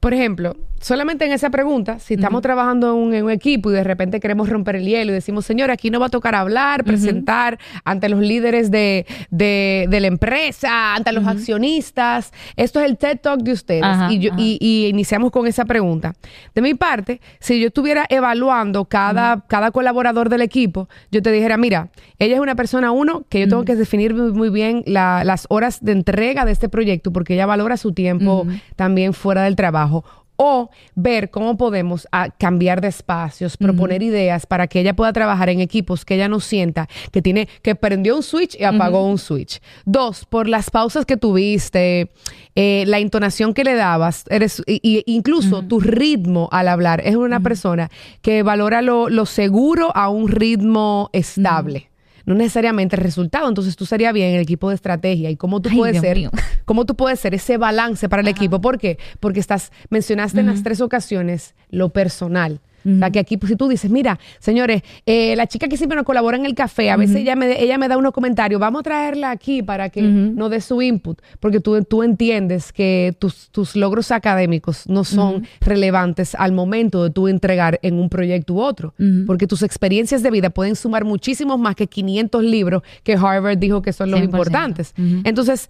[0.00, 3.74] Por ejemplo, solamente en esa pregunta, si estamos trabajando en un, en un equipo y
[3.74, 6.84] de repente queremos romper el hielo y decimos, señor, aquí no va a tocar hablar,
[6.84, 12.96] presentar ante los líderes de, de- de la empresa, ante los accionistas, esto es el
[12.96, 13.82] TED Talk de ustedes.
[13.82, 16.14] Ajá, y, yo- y- y iniciamos con esa pregunta.
[16.54, 21.56] De mi parte, si yo estuviera evaluando cada, cada colaborador del equipo, yo te dijera,
[21.56, 21.88] mira,
[22.20, 25.78] ella es una persona, uno, que yo tengo que definir muy, bien la- las horas
[25.84, 29.97] de entrega de este proyecto porque ella valora su tiempo también fuera del trabajo.
[30.40, 35.48] O ver cómo podemos ah, cambiar de espacios, proponer ideas para que ella pueda trabajar
[35.48, 39.18] en equipos que ella no sienta que tiene, que prendió un switch y apagó un
[39.18, 39.60] switch.
[39.84, 42.12] Dos, por las pausas que tuviste,
[42.54, 47.02] eh, la entonación que le dabas, eres, y, y incluso tu ritmo al hablar.
[47.04, 47.90] Es una persona
[48.22, 51.90] que valora lo, lo seguro a un ritmo estable.
[52.28, 53.48] No necesariamente el resultado.
[53.48, 56.16] Entonces tú serías bien el equipo de estrategia y cómo tú Ay, puedes Dios ser
[56.18, 56.30] mío.
[56.66, 58.60] ¿Cómo tú puedes ser ese balance para el equipo?
[58.60, 58.98] ¿Por qué?
[59.18, 62.60] Porque estás, mencionaste en las tres ocasiones lo personal.
[62.84, 65.96] O sea, que aquí, pues, si tú dices, mira, señores, eh, la chica que siempre
[65.96, 68.80] nos colabora en el café, a veces ella, me, ella me da unos comentarios, vamos
[68.80, 73.50] a traerla aquí para que nos dé su input, porque tú, tú entiendes que tus,
[73.50, 78.60] tus logros académicos no son relevantes al momento de tú entregar en un proyecto u
[78.60, 78.94] otro,
[79.26, 83.82] porque tus experiencias de vida pueden sumar muchísimos más que 500 libros que Harvard dijo
[83.82, 84.24] que son los 100%.
[84.24, 84.94] importantes.
[85.24, 85.68] Entonces,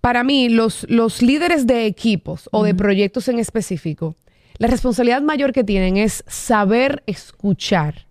[0.00, 4.16] para mí, los, los líderes de equipos o de proyectos en específico,
[4.60, 8.06] la responsabilidad mayor que tienen es saber escuchar.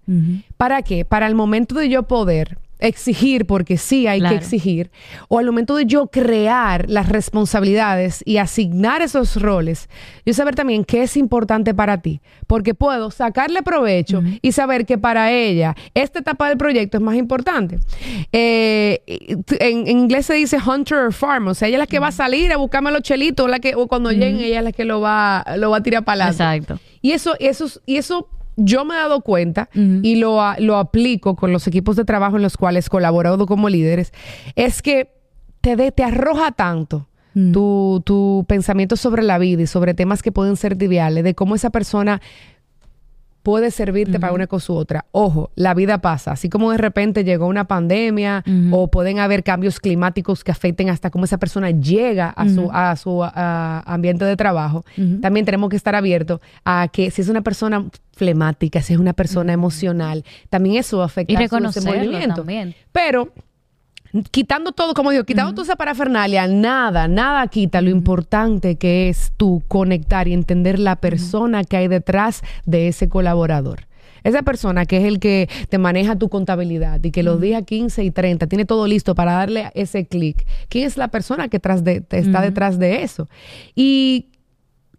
[0.57, 1.05] ¿Para qué?
[1.05, 4.35] Para el momento de yo poder exigir, porque sí hay Claro.
[4.37, 4.89] que exigir,
[5.27, 9.89] o al momento de yo crear las responsabilidades y asignar esos roles,
[10.25, 14.97] yo saber también qué es importante para ti, porque puedo sacarle provecho y saber que
[14.97, 17.79] para ella esta etapa del proyecto es más importante.
[18.31, 19.01] Eh,
[19.59, 22.07] en, en inglés se dice hunter or farmer, o sea, ella es la que va
[22.07, 24.85] a salir a buscarme los chelitos, la que, o cuando lleguen ella es la que
[24.85, 26.73] lo va, lo va a tirar para adelante.
[26.73, 26.79] Exacto.
[27.01, 28.27] Y eso, eso, y eso
[28.59, 32.41] yo me he dado cuenta y lo, lo aplico con los equipos de trabajo en
[32.43, 34.13] los cuales he colaborado como líderes,
[34.55, 35.11] es que
[35.61, 37.51] te, de- te arroja tanto Mm.
[37.51, 41.53] tu, tu pensamiento sobre la vida y sobre temas que pueden ser triviales, de cómo
[41.53, 42.21] esa persona
[43.43, 45.06] puede servirte para una cosa u otra.
[45.12, 46.32] Ojo, la vida pasa.
[46.32, 51.10] Así como de repente llegó una pandemia o pueden haber cambios climáticos que afecten hasta
[51.10, 54.84] cómo esa persona llega a su, a su a- ambiente de trabajo,
[55.21, 59.13] también tenemos que estar abiertos a que si es una persona flemática, si es una
[59.13, 62.36] persona emocional, también eso afecta Y su desenvolvimiento.
[62.36, 62.75] también.
[62.91, 63.32] Pero
[64.31, 69.31] quitando todo, como digo, quitando toda esa parafernalia, nada, nada quita lo importante que es
[69.37, 73.87] tú conectar y entender la persona que hay detrás de ese colaborador.
[74.23, 78.03] Esa persona que es el que te maneja tu contabilidad y que los días 15
[78.03, 80.45] y 30 tiene todo listo para darle ese clic.
[80.67, 83.29] ¿Quién es la persona que tras de, te está detrás de eso?
[83.75, 84.27] Y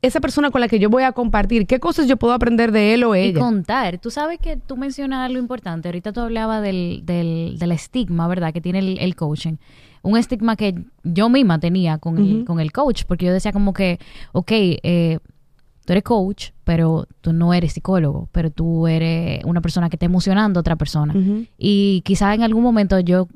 [0.03, 2.95] esa persona con la que yo voy a compartir, ¿qué cosas yo puedo aprender de
[2.95, 3.41] él o Y ella?
[3.41, 3.99] contar.
[3.99, 5.89] Tú sabes que tú mencionas algo importante.
[5.89, 8.53] Ahorita tú hablabas del, del, del estigma, ¿verdad?
[8.53, 9.57] Que tiene el, el coaching.
[10.03, 13.75] Un estigma que yo misma tenía con, el, con el coach, porque yo decía como
[13.75, 13.99] que,
[14.33, 15.19] ok, eh,
[15.85, 20.07] tú eres coach, pero tú no eres psicólogo, pero tú eres una persona que está
[20.07, 21.15] emocionando a otra persona.
[21.59, 23.29] Y quizás en algún momento yo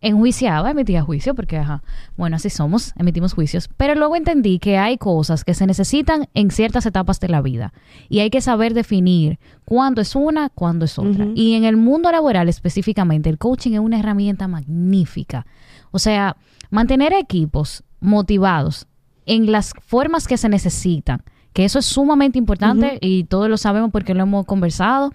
[0.00, 1.82] enjuiciaba, emitía juicio, porque, ajá,
[2.16, 6.50] bueno, así somos, emitimos juicios, pero luego entendí que hay cosas que se necesitan en
[6.50, 7.72] ciertas etapas de la vida
[8.08, 11.26] y hay que saber definir cuándo es una, cuándo es otra.
[11.34, 15.46] Y en el mundo laboral específicamente, el coaching es una herramienta magnífica.
[15.90, 16.36] O sea,
[16.70, 18.86] mantener equipos motivados
[19.26, 23.90] en las formas que se necesitan, que eso es sumamente importante y todos lo sabemos
[23.90, 25.12] porque lo hemos conversado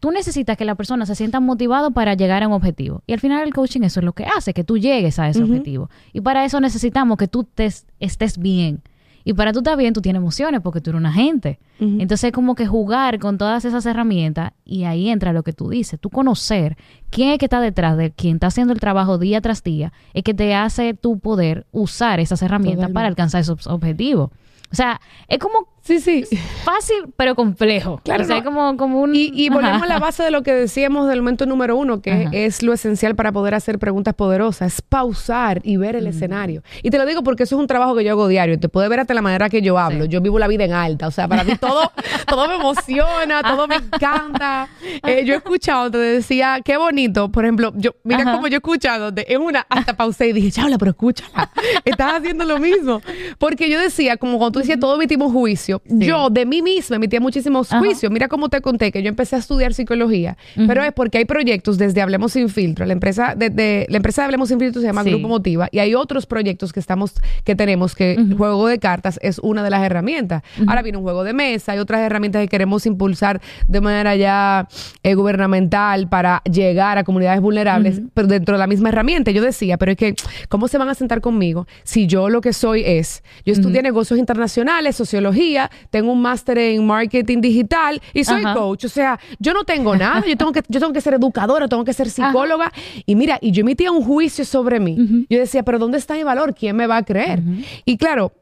[0.00, 3.02] tú necesitas que la persona se sienta motivado para llegar a un objetivo.
[3.06, 5.42] Y al final el coaching eso es lo que hace, que tú llegues a ese
[5.42, 5.90] objetivo.
[6.12, 8.82] Y para eso necesitamos que tú te, estés bien.
[9.24, 11.58] Y para tú estar bien, tú tienes emociones porque tú eres un agente.
[11.78, 16.00] Entonces, como que jugar con todas esas herramientas y ahí entra lo que tú dices.
[16.00, 16.78] Tú conocer
[17.10, 20.22] quién es que está detrás de quien está haciendo el trabajo día tras día, es
[20.22, 24.30] que te hace tu poder usar esas herramientas para alcanzar esos objetivos.
[24.72, 26.24] O sea, es como Sí, sí.
[26.64, 28.00] Fácil, pero complejo.
[28.04, 28.22] Claro.
[28.22, 29.12] O sea, como, como un...
[29.14, 32.62] Y, volvemos a la base de lo que decíamos del momento número uno, que es
[32.62, 36.62] lo esencial para poder hacer preguntas poderosas, es pausar y ver el escenario.
[36.82, 38.60] Y te lo digo porque eso es un trabajo que yo hago diario.
[38.60, 40.04] Te puede ver hasta la manera que yo hablo.
[40.04, 41.06] Yo vivo la vida en alta.
[41.06, 41.90] O sea, para mí todo,
[42.26, 44.68] todo me emociona, todo me encanta.
[45.06, 47.30] Eh, yo he escuchado, te decía, qué bonito.
[47.30, 50.76] Por ejemplo, yo, mira cómo yo he escuchado, en una hasta pausé y dije, chabla,
[50.76, 51.50] pero escúchala.
[51.84, 53.00] Estás haciendo lo mismo.
[53.38, 57.20] Porque yo decía, como cuando tú decías, todo emitimos juicio yo de mí misma emitía
[57.20, 58.10] muchísimos juicios.
[58.12, 60.36] Mira cómo te conté que yo empecé a estudiar psicología,
[60.66, 62.86] pero es porque hay proyectos desde Hablemos Sin Filtro.
[62.86, 65.94] La empresa de, la empresa de Hablemos Sin Filtro se llama Grupo Motiva y hay
[65.94, 67.14] otros proyectos que estamos
[67.44, 70.42] que tenemos que juego de cartas es una de las herramientas.
[70.66, 74.68] Ahora viene un juego de mesa, hay otras herramientas que queremos impulsar de manera ya
[75.02, 79.30] eh, gubernamental para llegar a comunidades vulnerables, pero dentro de la misma herramienta.
[79.30, 80.14] Yo decía, pero es que
[80.48, 84.18] ¿cómo se van a sentar conmigo si yo lo que soy es yo estudié negocios
[84.18, 85.57] internacionales, sociología,
[85.90, 88.84] tengo un máster en marketing digital y soy coach.
[88.84, 91.84] O sea, yo no tengo nada, yo tengo que, yo tengo que ser educadora, tengo
[91.84, 92.72] que ser psicóloga.
[93.06, 95.26] Y mira, y yo emitía un juicio sobre mí.
[95.28, 96.54] Yo decía, pero ¿dónde está mi valor?
[96.54, 97.42] ¿Quién me va a creer?
[97.84, 98.32] Y claro,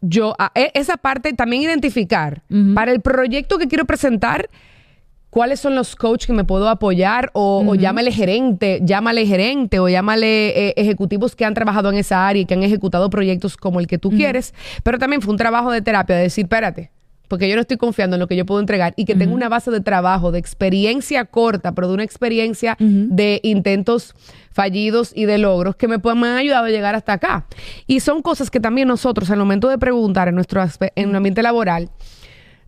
[0.00, 2.42] yo, e, esa parte también identificar
[2.74, 4.48] para el proyecto que quiero presentar
[5.34, 10.68] cuáles son los coaches que me puedo apoyar o, llámale gerente, llámale gerente o llámale
[10.68, 13.88] eh, ejecutivos que han trabajado en esa área y que han ejecutado proyectos como el
[13.88, 14.54] que tú quieres.
[14.84, 16.92] Pero también fue un trabajo de terapia de decir, espérate,
[17.26, 19.48] porque yo no estoy confiando en lo que yo puedo entregar y que tengo una
[19.48, 24.14] base de trabajo, de experiencia corta, pero de una experiencia de intentos
[24.52, 27.46] fallidos y de logros que me, me han ayudado a llegar hasta acá.
[27.88, 31.42] Y son cosas que también nosotros, al momento de preguntar en nuestro en un ambiente
[31.42, 31.90] laboral,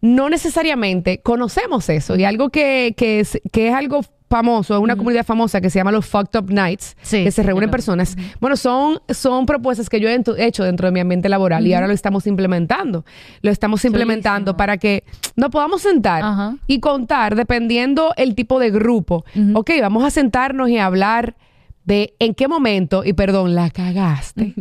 [0.01, 2.17] no necesariamente conocemos eso.
[2.17, 5.79] Y algo que, que, es, que es algo famoso, es una comunidad famosa que se
[5.79, 8.17] llama los Fucked Up Nights, que se reúnen personas.
[8.41, 11.87] Bueno, son, son propuestas que yo he hecho dentro de mi ambiente laboral y ahora
[11.87, 13.05] lo estamos implementando.
[13.43, 15.05] Lo estamos implementando para que
[15.37, 19.25] nos podamos sentar y contar dependiendo el tipo de grupo.
[19.55, 21.37] Ok, vamos a sentarnos y hablar
[21.85, 24.55] de en qué momento, y perdón, la cagaste.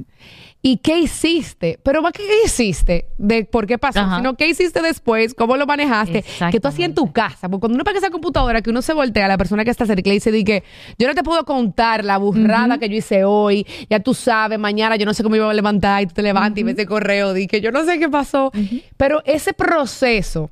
[0.68, 1.78] ¿Y qué hiciste?
[1.84, 5.68] Pero más que qué hiciste, de por qué pasó, sino qué hiciste después, cómo lo
[5.68, 7.48] manejaste, qué tú hacías en tu casa.
[7.48, 9.86] Porque cuando uno paga esa computadora, que uno se voltea a la persona que está
[9.86, 10.64] cerca y le dice, di que
[10.98, 14.96] yo no te puedo contar la burrada que yo hice hoy, ya tú sabes, mañana
[14.96, 17.36] yo no sé cómo iba a levantar y tú te levantas y ves el correo,
[17.36, 18.52] di que yo no sé qué pasó.
[18.98, 20.50] Pero ese proceso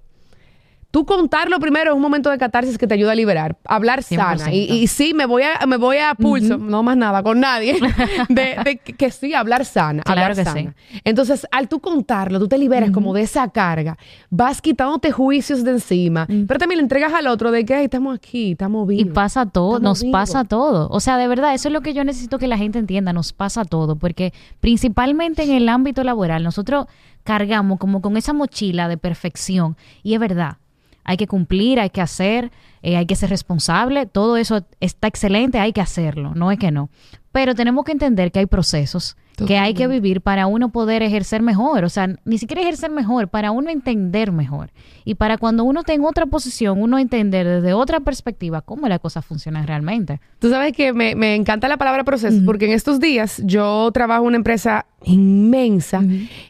[0.93, 4.53] tú contarlo primero es un momento de catarsis que te ayuda a liberar, hablar sana.
[4.53, 7.79] Y, sí, me voy a, me voy a pulso, no más nada, con nadie,
[8.29, 10.03] de, que sí, hablar sana.
[10.05, 10.75] hablar sana.
[11.03, 13.97] Entonces, al tú contarlo, tú te liberas como de esa carga,
[14.29, 18.51] vas quitándote juicios de encima, pero también le entregas al otro de que estamos aquí,
[18.51, 19.03] estamos vivos.
[19.03, 20.89] Y pasa todo, nos pasa todo.
[20.89, 23.33] O sea, de verdad, eso es lo que yo necesito que la gente entienda, nos
[23.33, 26.85] pasa todo, porque principalmente en el ámbito laboral, nosotros
[27.23, 29.75] cargamos como con esa mochila de perfección.
[30.03, 30.57] Y es verdad,
[31.03, 35.59] hay que cumplir, hay que hacer, eh, hay que ser responsable, todo eso está excelente,
[35.59, 36.89] hay que hacerlo, no es que no.
[37.31, 41.41] Pero tenemos que entender que hay procesos que hay que vivir para uno poder ejercer
[41.41, 44.71] mejor, o sea, ni siquiera ejercer mejor, para uno entender mejor.
[45.05, 48.99] Y para cuando uno está en otra posición, uno entender desde otra perspectiva cómo la
[48.99, 50.19] cosa funciona realmente.
[50.39, 54.27] Tú sabes que me, encanta la palabra proceso, porque en estos días yo trabajo en
[54.27, 56.01] una empresa inmensa,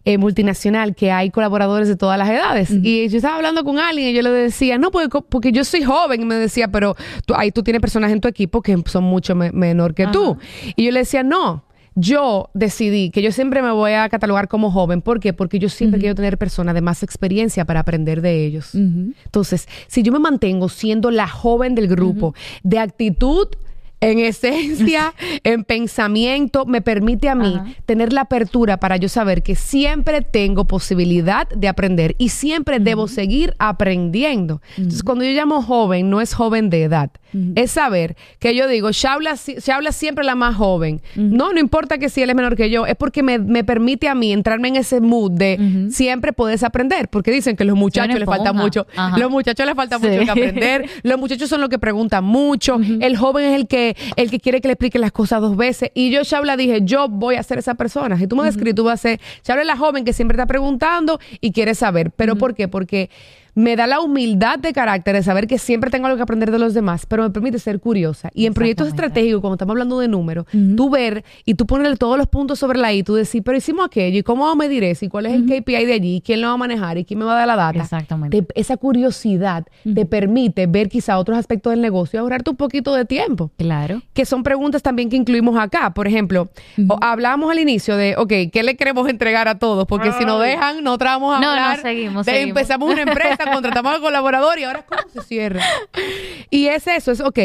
[0.06, 2.70] eh, multinacional, que hay colaboradores de todas las edades.
[2.72, 5.84] Y yo estaba hablando con alguien y yo le decía, no, porque, porque yo soy
[5.84, 9.04] joven, y me decía, pero tú, ahí tú tienes personas en tu equipo que son
[9.04, 10.38] mucho menor que tú.
[10.76, 11.64] Y yo le decía, no
[11.96, 15.02] yo decidí que yo siempre me voy a catalogar como joven.
[15.02, 15.34] ¿Por qué?
[15.34, 18.74] Porque yo siempre quiero tener personas de más experiencia para aprender de ellos.
[18.76, 23.48] Entonces, si yo me mantengo siendo la joven del grupo, de actitud
[24.04, 29.56] en esencia, en pensamiento, me permite a mí tener la apertura para yo saber que
[29.56, 34.62] siempre tengo posibilidad de aprender y siempre debo seguir aprendiendo.
[34.78, 37.12] Entonces, cuando yo llamo joven, no es joven de edad,
[37.56, 41.02] es saber que yo digo, Shaula, Shaula siempre la más joven.
[41.16, 44.08] No, no importa que si él es menor que yo, es porque me, me permite
[44.08, 47.08] a mí entrarme en ese mood de siempre puedes aprender.
[47.10, 48.88] Porque dicen que los muchachos les falta mucho.
[48.96, 49.18] Ajá.
[49.18, 50.08] Los muchachos les falta Sí.
[50.08, 50.90] mucho que aprender.
[51.04, 52.80] Los muchachos son los que preguntan mucho.
[53.00, 55.92] El joven es el que, el que quiere que le explique las cosas dos veces.
[55.94, 58.18] Y yo, Shaula, dije, yo voy a ser esa persona.
[58.18, 60.46] Si tú me describes, tú vas a ser, Shaula es la joven que siempre está
[60.46, 62.12] preguntando y quiere saber.
[62.12, 62.68] ¿Pero por qué?
[62.68, 63.10] Porque
[63.56, 66.60] me da la humildad de carácter de saber que siempre tengo algo que aprender de
[66.60, 68.30] los demás, pero me permite ser curiosa.
[68.34, 72.18] Y en proyectos estratégicos, cuando estamos hablando de números, tú ver y tú ponerle todos
[72.18, 75.06] los puntos sobre la I, tú decir, pero hicimos aquello, ¿y cómo medir eso?
[75.06, 76.16] ¿Y cuál es el KPI de allí?
[76.18, 76.98] ¿Y ¿Quién lo va a manejar?
[76.98, 77.80] ¿Y quién me va a dar la data?
[77.80, 78.42] Exactamente.
[78.42, 82.94] Te- esa curiosidad te permite ver quizá otros aspectos del negocio y ahorrarte un poquito
[82.96, 84.02] de tiempo Claro.
[84.14, 85.94] que son preguntas también que incluimos acá.
[85.94, 86.50] Por ejemplo,
[87.02, 89.86] hablábamos al inicio de, ok, ¿qué le queremos entregar a todos?
[89.88, 91.82] Porque si nos dejan, nosotros vamos a No, no, hablar.
[91.82, 92.50] seguimos, de- seguimos.
[92.60, 95.62] Empezamos una empresa, contratamos al colaborador y ahora ¿cómo se cierra?
[96.50, 97.40] Y es eso, es, ok,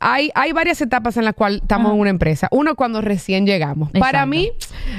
[0.00, 2.48] hay, hay varias etapas en las cuales estamos en una empresa.
[2.50, 3.90] Uno, cuando recién llegamos.
[3.92, 4.50] Para mí,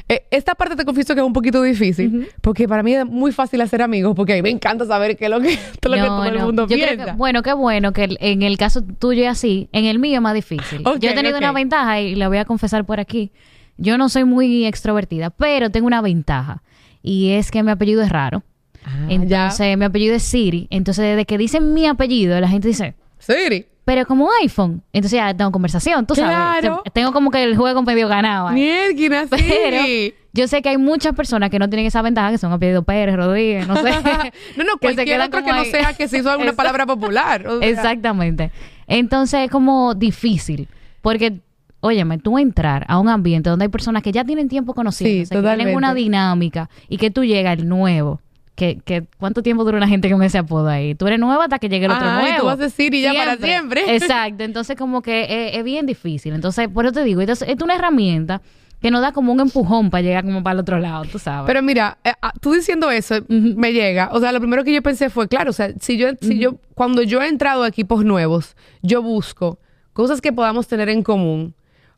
[0.10, 3.32] eh, esta parte te confieso que es un poquito difícil, porque para mí es muy
[3.32, 6.02] fácil hacer amigos, porque a mí me encanta saber qué es lo que, todo lo
[6.02, 7.06] que No, todo el mundo Yo piensa.
[7.06, 9.70] que- bueno, qué bueno que en el caso tuyo es así.
[9.74, 10.82] En el mío es más difícil.
[10.88, 13.32] Ok, yo he tenido una ventaja y la voy a confesar por aquí.
[13.78, 16.64] Yo no soy muy extrovertida, pero tengo una ventaja.
[17.04, 18.42] Y es que mi apellido es raro.
[18.86, 20.68] Ah, Entonces, mi apellido es Siri.
[20.70, 23.66] Entonces, desde que dicen mi apellido, la gente dice, Siri.
[23.84, 24.84] pero como iPhone.
[24.94, 26.32] Entonces ya tengo conversación, tú sabes.
[26.36, 26.82] Claro.
[26.84, 28.50] Te- Tengo como que el juego medio ganado.
[28.52, 30.14] Mierda, Pero Siri.
[30.34, 33.16] yo sé que hay muchas personas que no tienen esa ventaja, que son apellido Pérez,
[33.16, 33.92] Rodríguez, no sé.
[34.58, 35.72] No, no, que cualquier otro que no ahí.
[35.72, 37.48] sea que se hizo alguna palabra popular.
[37.48, 37.68] o sea.
[37.70, 38.52] Exactamente.
[38.88, 40.68] Entonces es como difícil.
[41.02, 41.40] Porque,
[41.82, 45.36] óyeme, tú entrar a un ambiente donde hay personas que ya tienen tiempo conocidos, Sí,
[45.36, 48.22] que tienen una dinámica y que tú llegas el nuevo.
[48.56, 50.96] Que, que, ¿Cuánto tiempo dura una gente con ese apodo ahí?
[50.96, 52.40] Tú eres nueva hasta que llegue el otro Ajá, y nuevo.
[52.40, 53.84] tú vas a decir y ya para siempre.
[53.96, 54.44] Exacto.
[54.44, 56.34] Entonces, como que es, es bien difícil.
[56.34, 58.42] Entonces, por eso te digo, entonces, es una herramienta
[58.82, 61.48] que nos da como un empujón para llegar como para el otro lado, tú sabes.
[61.48, 64.10] Pero mira, eh, ah, tú diciendo eso me llega.
[64.12, 66.58] O sea, lo primero que yo pensé fue, claro, o sea, si yo, si yo,
[66.76, 69.60] cuando yo he entrado a equipos nuevos, yo busco
[69.94, 71.56] cosas que podamos tener en común.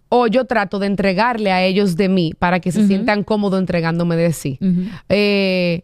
[0.09, 4.15] O yo trato de entregarle a ellos de mí para que se sientan cómodos entregándome
[4.15, 4.57] de sí.
[5.09, 5.83] Eh,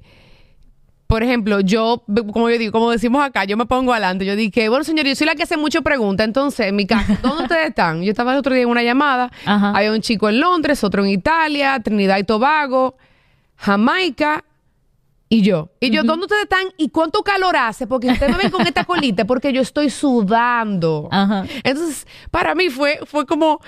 [1.14, 2.04] por ejemplo, yo,
[2.34, 4.26] como yo digo, como decimos acá, yo me pongo adelante.
[4.26, 6.26] Yo dije, bueno, señor, yo soy la que hace mucho preguntas.
[6.26, 8.02] Entonces, en mi casa, ¿dónde ustedes están?
[8.02, 9.32] Yo estaba el otro día en una llamada.
[9.46, 9.74] Ajá.
[9.76, 12.98] Había un chico en Londres, otro en Italia, Trinidad y Tobago,
[13.58, 14.44] Jamaica
[15.30, 15.70] y yo.
[15.80, 16.66] Y yo, ¿dónde ustedes están?
[16.78, 17.86] ¿Y cuánto calor hace?
[17.86, 21.10] Porque ustedes me ven con esta colita porque yo estoy sudando.
[21.12, 21.46] Ajá.
[21.64, 23.62] Entonces, para mí fue, fue como.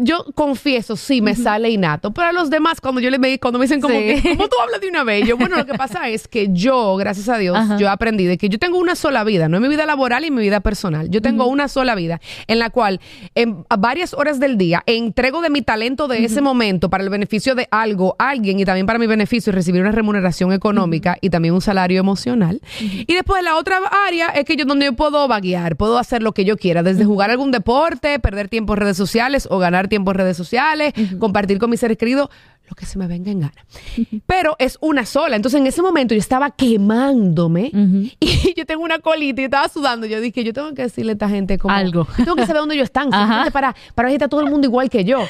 [0.00, 2.12] Yo confieso, sí, me sale innato.
[2.12, 4.20] Pero a los demás, cuando yo les me, cuando me dicen como Sí.
[4.22, 5.26] que, ¿cómo tú hablas de una vez?
[5.26, 7.76] Yo, bueno, lo que pasa es que yo, gracias a Dios, Ajá.
[7.78, 10.30] yo aprendí de que yo tengo una sola vida, no en mi vida laboral y
[10.30, 11.08] mi vida personal.
[11.10, 13.00] Yo tengo una sola vida en la cual
[13.34, 17.10] en a varias horas del día entrego de mi talento de ese momento para el
[17.10, 21.30] beneficio de algo, alguien y también para mi beneficio y recibir una remuneración económica y
[21.30, 22.60] también un salario emocional.
[22.80, 26.32] Y después la otra área es que yo donde yo puedo vaguear, puedo hacer lo
[26.32, 30.10] que yo quiera, desde jugar algún deporte, perder tiempo en redes sociales o ganar tiempo
[30.10, 32.28] en redes sociales, compartir con mis seres queridos,
[32.68, 33.64] lo que se me venga en gana.
[34.26, 35.36] Pero es una sola.
[35.36, 37.70] Entonces en ese momento yo estaba quemándome
[38.20, 40.06] y yo tengo una colita y estaba sudando.
[40.06, 41.74] Yo dije, yo tengo que decirle a esta gente como...
[41.74, 42.06] Algo.
[42.18, 43.12] yo Tengo que saber dónde ellos están.
[43.12, 43.50] Ajá.
[43.50, 45.20] Para, para ver si está todo el mundo igual que yo.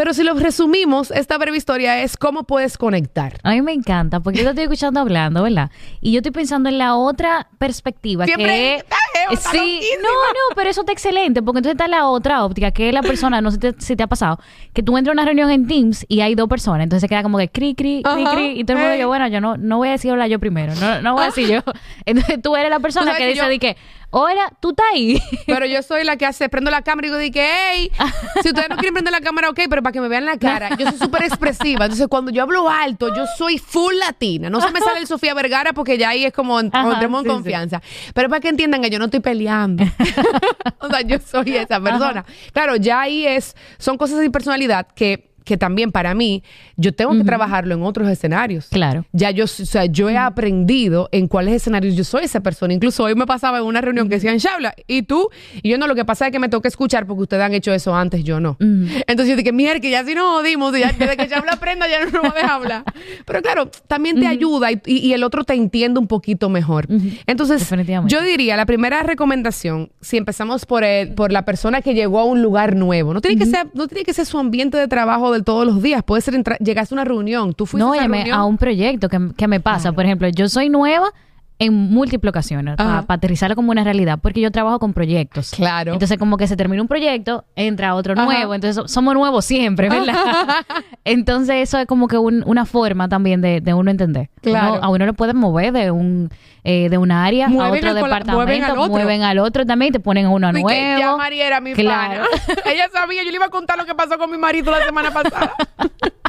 [0.00, 3.36] Pero si lo resumimos, esta breve historia es cómo puedes conectar.
[3.42, 5.70] A mí me encanta porque yo te estoy escuchando hablando, ¿verdad?
[6.00, 8.96] Y yo estoy pensando en la otra perspectiva Siempre que está
[9.52, 12.94] sí, no, no, pero eso está excelente porque entonces está la otra óptica que es
[12.94, 14.38] la persona, no sé si te, si te ha pasado,
[14.72, 17.22] que tú entras a una reunión en Teams y hay dos personas, entonces se queda
[17.22, 19.56] como que cri cri cri Ajá, cri y todo el mundo dice, bueno, yo no
[19.56, 21.60] no voy a decir hola yo primero, no no voy a decir yo.
[22.06, 23.76] Entonces tú eres la persona que dice yo- de que,
[24.10, 27.18] "Hola, tú estás ahí." Pero yo soy la que hace, prendo la cámara y digo,
[27.18, 27.90] de que, hey,
[28.42, 30.76] si ustedes no quieren prender la cámara, ok, pero para que me vean la cara.
[30.76, 31.84] Yo soy súper expresiva.
[31.84, 34.50] Entonces, cuando yo hablo alto, yo soy full latina.
[34.50, 37.22] No se me sale el Sofía Vergara porque ya ahí es como entremos en sí,
[37.22, 37.28] sí.
[37.28, 37.82] confianza.
[38.14, 39.84] Pero para que entiendan que yo no estoy peleando.
[40.78, 42.24] o sea, yo soy esa persona.
[42.52, 46.44] Claro, ya ahí es, son cosas de personalidad que, que también para mí,
[46.76, 48.68] yo tengo que trabajarlo en otros escenarios.
[48.70, 49.04] Claro.
[49.10, 52.72] Ya yo, o sea, yo he aprendido en cuáles escenarios yo soy esa persona.
[52.72, 55.28] Incluso hoy me pasaba en una reunión que decían, Shabla, ¿y tú?
[55.60, 57.72] Y yo no, lo que pasa es que me toca escuchar porque ustedes han hecho
[57.72, 58.58] eso antes, yo no.
[58.60, 62.04] Entonces yo dije, mierda, que ya si nos jodimos, ya, desde que Shabla aprenda ya
[62.04, 62.84] no nos va a dejar hablar.
[63.26, 66.86] Pero claro, también te ayuda y, el otro te entiende un poquito mejor.
[67.26, 67.68] Entonces,
[68.06, 72.24] yo diría, la primera recomendación, si empezamos por el, por la persona que llegó a
[72.24, 75.32] un lugar nuevo, no tiene que ser, no tiene que ser su ambiente de trabajo
[75.40, 78.40] de todos los días, puede ser llegaste a una reunión, tú fuiste No, a reunión.
[78.44, 79.92] un proyecto que, que me pasa.
[79.92, 81.12] Por ejemplo, yo soy nueva
[81.60, 83.04] en múltiples ocasiones para Ajá.
[83.08, 85.50] aterrizarlo como una realidad, porque yo trabajo con proyectos.
[85.52, 85.92] Claro.
[85.92, 88.24] Entonces, como que se termina un proyecto, entra otro Ajá.
[88.24, 90.14] nuevo, entonces so- somos nuevos siempre, ¿verdad?
[91.04, 94.30] entonces, eso es como que un- una forma también de, de uno entender.
[94.40, 94.74] Claro.
[94.74, 96.30] Uno- a uno lo pueden mover de un
[96.62, 98.88] eh, de un área a otro departamento, mueven al otro.
[98.92, 100.98] mueven al otro también, te ponen a uno Y que nuevo.
[100.98, 102.22] ya María era mi Claro.
[102.22, 102.60] pana.
[102.70, 105.10] Ella sabía, yo le iba a contar lo que pasó con mi marido la semana
[105.10, 105.54] pasada.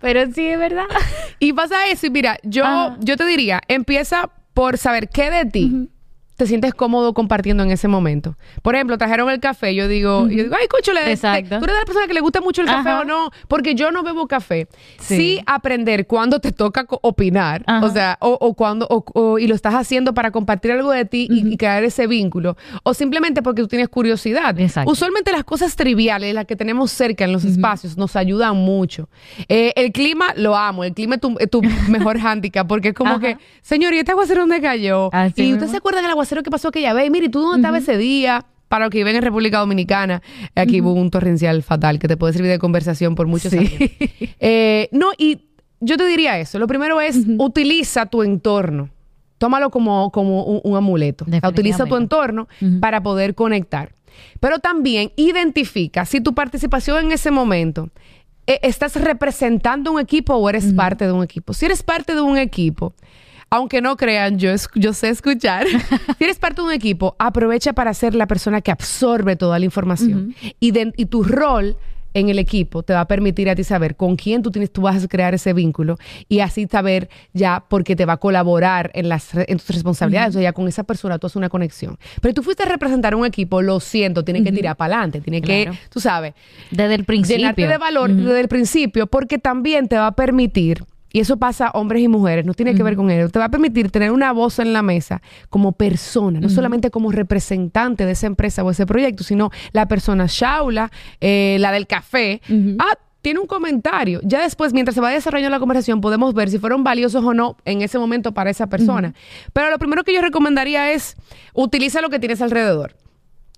[0.00, 0.86] Pero sí, es verdad.
[1.38, 2.96] y pasa eso, y mira, yo, Ajá.
[3.00, 5.88] yo te diría, empieza por saber qué de ti
[6.36, 8.36] te sientes cómodo compartiendo en ese momento.
[8.62, 11.58] Por ejemplo, trajeron el café, yo digo, yo digo, ay, cóchale, Exacto.
[11.58, 13.00] tú eres de la persona que le gusta mucho el café Ajá.
[13.00, 14.66] o no, porque yo no bebo café.
[14.98, 15.40] Sí, Sí.
[15.46, 17.86] aprender cuándo te toca opinar, Ajá.
[17.86, 21.04] o sea, o, o cuando, o- o- y lo estás haciendo para compartir algo de
[21.04, 24.58] ti y, y crear ese vínculo, o simplemente porque tú tienes curiosidad.
[24.58, 24.90] Exacto.
[24.90, 29.08] Usualmente las cosas triviales, las que tenemos cerca en los espacios, nos ayudan mucho.
[29.48, 32.94] Eh, el clima, lo amo, el clima es tu, es tu mejor hándicap, porque es
[32.94, 33.20] como Ajá.
[33.20, 35.10] que, señor, ¿y este aguacero dónde cayó?
[35.12, 37.58] Así y usted se acuerda del aguacero que pasó aquella vez, mire, ¿y tú dónde
[37.58, 38.44] estabas ese día?
[38.68, 40.20] Para los que viven en República Dominicana,
[40.56, 43.58] aquí hubo un torrencial fatal que te puede servir de conversación por muchos Sí.
[43.58, 43.70] años.
[44.40, 45.42] Eh, no, y
[45.80, 46.58] yo te diría eso.
[46.58, 48.88] Lo primero es utiliza tu entorno.
[49.38, 51.24] Tómalo como, como un, un amuleto.
[51.26, 52.48] O sea, utiliza tu entorno
[52.80, 53.92] para poder conectar.
[54.40, 57.90] Pero también identifica si tu participación en ese momento
[58.46, 61.52] eh, estás representando un equipo o eres parte de un equipo.
[61.52, 62.94] Si eres parte de un equipo,
[63.54, 65.66] aunque no crean, yo, es- yo sé escuchar.
[66.18, 69.64] si eres parte de un equipo, aprovecha para ser la persona que absorbe toda la
[69.64, 70.34] información.
[70.60, 71.76] y, de- y tu rol
[72.16, 74.82] en el equipo te va a permitir a ti saber con quién tú tienes, tú
[74.82, 75.96] vas a crear ese vínculo
[76.28, 80.28] y así saber ya porque te va a colaborar en las re- en tus responsabilidades,
[80.30, 81.98] o sea, ya con esa persona tú haces una conexión.
[82.20, 85.40] Pero tú fuiste a representar un equipo, lo siento, tiene que tirar para adelante, tiene
[85.42, 85.72] Claro.
[85.72, 86.34] que, tú sabes,
[86.70, 87.38] Desde el principio.
[87.38, 90.84] llenarte de valor desde el principio, porque también te va a permitir,
[91.14, 93.44] y eso pasa a hombres y mujeres, no tiene que ver con ello, te va
[93.44, 98.10] a permitir tener una voz en la mesa como persona, no solamente como representante de
[98.10, 100.90] esa empresa o ese proyecto, sino la persona Shaula,
[101.20, 102.42] eh, la del café.
[102.80, 104.18] Ah, tiene un comentario.
[104.24, 107.58] Ya después, mientras se va desarrollando la conversación, podemos ver si fueron valiosos o no
[107.64, 109.14] en ese momento para esa persona.
[109.52, 111.16] Pero lo primero que yo recomendaría es
[111.52, 112.96] utiliza lo que tienes alrededor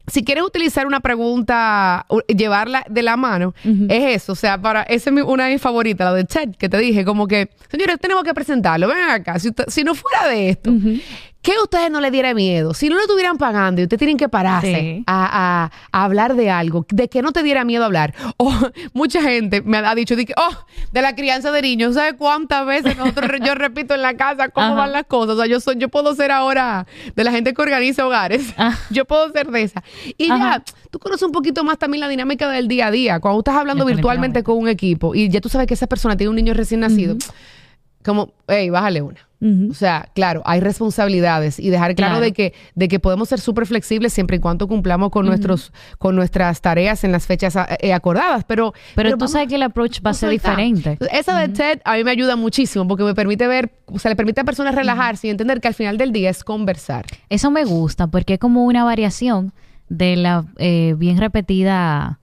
[0.07, 3.54] si quieres utilizar una pregunta, llevarla de la mano,
[3.90, 4.32] es eso.
[4.32, 6.78] O sea, para esa es mi- una de mis favoritas, la de Ted, que te
[6.78, 8.88] dije, como que, señores, tenemos que presentarlo.
[8.88, 10.70] Ven acá, si, usted- si no fuera de esto,
[11.47, 12.74] ¿qué a ustedes no le diera miedo?
[12.74, 15.05] Si no lo estuvieran pagando y ustedes tienen que pararse Sí.
[15.07, 18.14] a, a- a hablar de algo, de que no te diera miedo hablar.
[18.36, 18.53] O
[18.92, 20.51] mucha gente me ha dicho, de que, oh,
[20.92, 24.66] de la crianza de niños, ¿sabes cuántas veces nosotros, yo repito en la casa cómo
[24.66, 24.74] Ajá.
[24.74, 25.36] van las cosas?
[25.36, 26.84] O sea, yo, soy, yo puedo ser ahora
[27.14, 28.53] de la gente que organiza hogares.
[28.59, 28.76] Ah.
[28.90, 29.84] Yo puedo ser de esa.
[30.18, 30.59] Y Ajá.
[30.59, 33.20] ya, tú conoces un poquito más también la dinámica del día a día.
[33.20, 36.30] Cuando estás hablando virtualmente con un equipo y ya tú sabes que esa persona tiene
[36.30, 37.16] un niño recién nacido,
[38.05, 39.25] como, hey, bájale una.
[39.70, 42.24] O sea, claro, hay responsabilidades y dejar claro, Claro.
[42.24, 46.16] de que de que podemos ser súper flexibles siempre y cuando cumplamos con nuestros con
[46.16, 50.01] nuestras tareas en las fechas eh, acordadas, pero Pero, tú vamos- sabes que el approach
[50.05, 50.97] va a ser diferente.
[51.12, 54.16] Esa de TED a mí me ayuda muchísimo porque me permite ver, o sea, le
[54.16, 57.05] permite a personas relajarse y entender que al final del día es conversar.
[57.28, 59.53] Eso me gusta porque es como una variación
[59.89, 62.18] de la eh, bien repetida.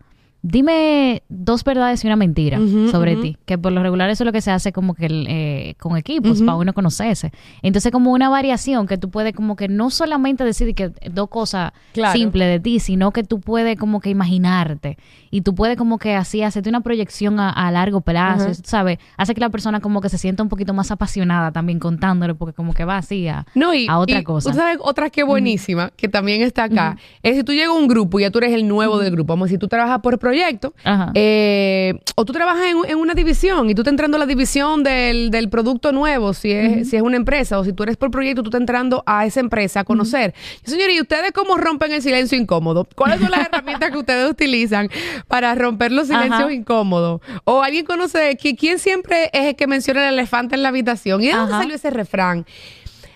[0.45, 2.59] Dime dos verdades y una mentira
[2.91, 3.37] sobre ti.
[3.45, 6.41] Que por lo regular eso es lo que se hace como que eh, con equipos,
[6.41, 7.31] para uno conocerse.
[7.61, 11.71] Entonces, como una variación que tú puedes como que no solamente decir que dos cosas
[11.93, 12.13] Claro.
[12.19, 14.97] simples de ti, sino que tú puedes como que imaginarte.
[15.34, 18.53] Y tú puedes como que así hacerte una proyección a, a largo plazo, Ajá.
[18.63, 18.99] ¿sabes?
[19.17, 22.53] Hace que la persona como que se sienta un poquito más apasionada también contándole, porque
[22.53, 24.51] como que va así a, No, y, a otra y cosa.
[24.51, 27.88] tú sabes otra que buenísima, que también está acá, es si tú llegas a un
[27.88, 30.19] grupo y ya tú eres el nuevo del grupo, vamos a decir, tú trabajas por
[30.19, 30.75] proyecto,
[31.15, 34.84] eh, o tú trabajas en, en una división y tú estás entrando a la división
[34.84, 38.11] del, del producto nuevo, si es, si es una empresa, o si tú eres por
[38.11, 40.36] proyecto, tú estás entrando a esa empresa a conocer.
[40.63, 42.88] Señores, ¿y ustedes cómo rompen el silencio incómodo?
[42.95, 44.89] ¿Cuáles son las herramientas que ustedes utilizan
[45.28, 46.53] para romper los silencios Ajá.
[46.53, 47.21] incómodos?
[47.45, 51.21] O alguien conoce, que, ¿quién siempre es el que menciona el elefante en la habitación?
[51.24, 51.61] ¿Y de dónde Ajá.
[51.63, 52.45] salió ese refrán?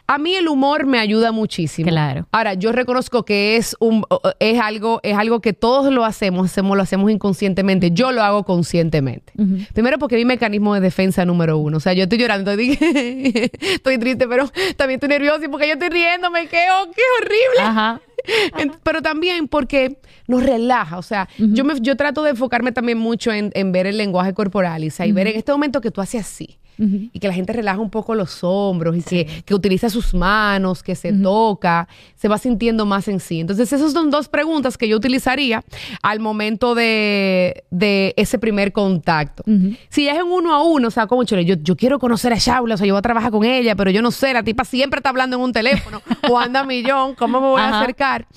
[0.08, 1.90] A mí el humor me ayuda muchísimo.
[1.90, 2.28] Claro.
[2.32, 4.06] Ahora, yo reconozco que es un
[4.40, 7.92] es algo es algo que todos lo hacemos, hacemos lo hacemos inconscientemente.
[7.92, 9.34] Yo lo hago conscientemente.
[9.74, 11.78] Primero porque mi mecanismo de defensa número uno.
[11.78, 12.78] O sea, yo estoy llorando, estoy,
[13.62, 16.48] estoy triste, pero también estoy nerviosa y porque yo estoy riéndome.
[16.48, 17.62] ¡Qué, oh, qué horrible!
[17.62, 18.02] Ajá.
[18.84, 20.98] Pero también porque nos relaja.
[20.98, 24.34] O sea, yo, me, yo trato de enfocarme también mucho en, en ver el lenguaje
[24.34, 26.60] corporal, Isa, y ver en este momento que tú haces así.
[26.78, 30.84] Y que la gente relaja un poco los hombros y que, que utiliza sus manos,
[30.84, 33.40] que se toca, se va sintiendo más en sí.
[33.40, 35.64] Entonces, esas son dos preguntas que yo utilizaría
[36.02, 39.44] al momento de, de ese primer contacto.
[39.90, 42.34] Si ya es en uno a uno, o sea, como chule, yo, yo quiero conocer
[42.34, 44.44] a Shaula, o sea, yo voy a trabajar con ella, pero yo no sé, la
[44.44, 47.80] tipa siempre está hablando en un teléfono o anda a millón, ¿cómo me voy a
[47.80, 48.28] acercar?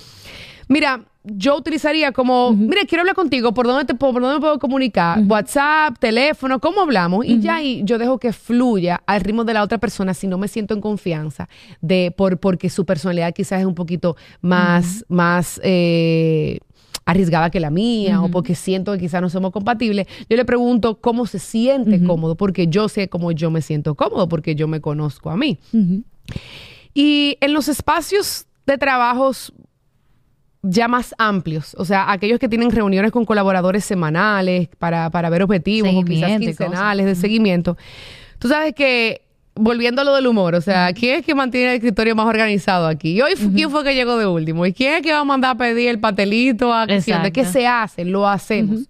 [0.69, 4.41] Mira, yo utilizaría como, mira, quiero hablar contigo, ¿por dónde, te, puedo- por dónde me
[4.41, 5.19] puedo comunicar?
[5.29, 7.27] WhatsApp, teléfono, ¿cómo hablamos?
[7.27, 10.39] Y ya ahí yo dejo que fluya al ritmo de la otra persona si no
[10.39, 11.49] me siento en confianza,
[11.83, 16.59] de, por, porque su personalidad quizás es un poquito más, más eh,
[17.05, 20.07] arriesgada que la mía o porque siento que quizás no somos compatibles.
[20.29, 24.27] Yo le pregunto cómo se siente cómodo, porque yo sé cómo yo me siento cómodo,
[24.29, 25.59] porque yo me conozco a mí.
[26.95, 29.53] Y en los espacios de trabajos
[30.63, 35.43] ya más amplios, o sea, aquellos que tienen reuniones con colaboradores semanales para, para ver
[35.43, 37.79] objetivos o quizás quincenales de seguimiento.
[38.39, 39.23] Tú sabes que,
[39.55, 42.87] volviendo a lo del humor, o sea, ¿quién es que mantiene el escritorio más organizado
[42.87, 43.13] aquí?
[43.13, 44.67] ¿Y hoy quién fue que llegó de último?
[44.67, 46.73] ¿Y quién es que va a mandar a pedir el pastelito?
[46.73, 48.05] A ¿De qué se hace?
[48.05, 48.81] Lo hacemos.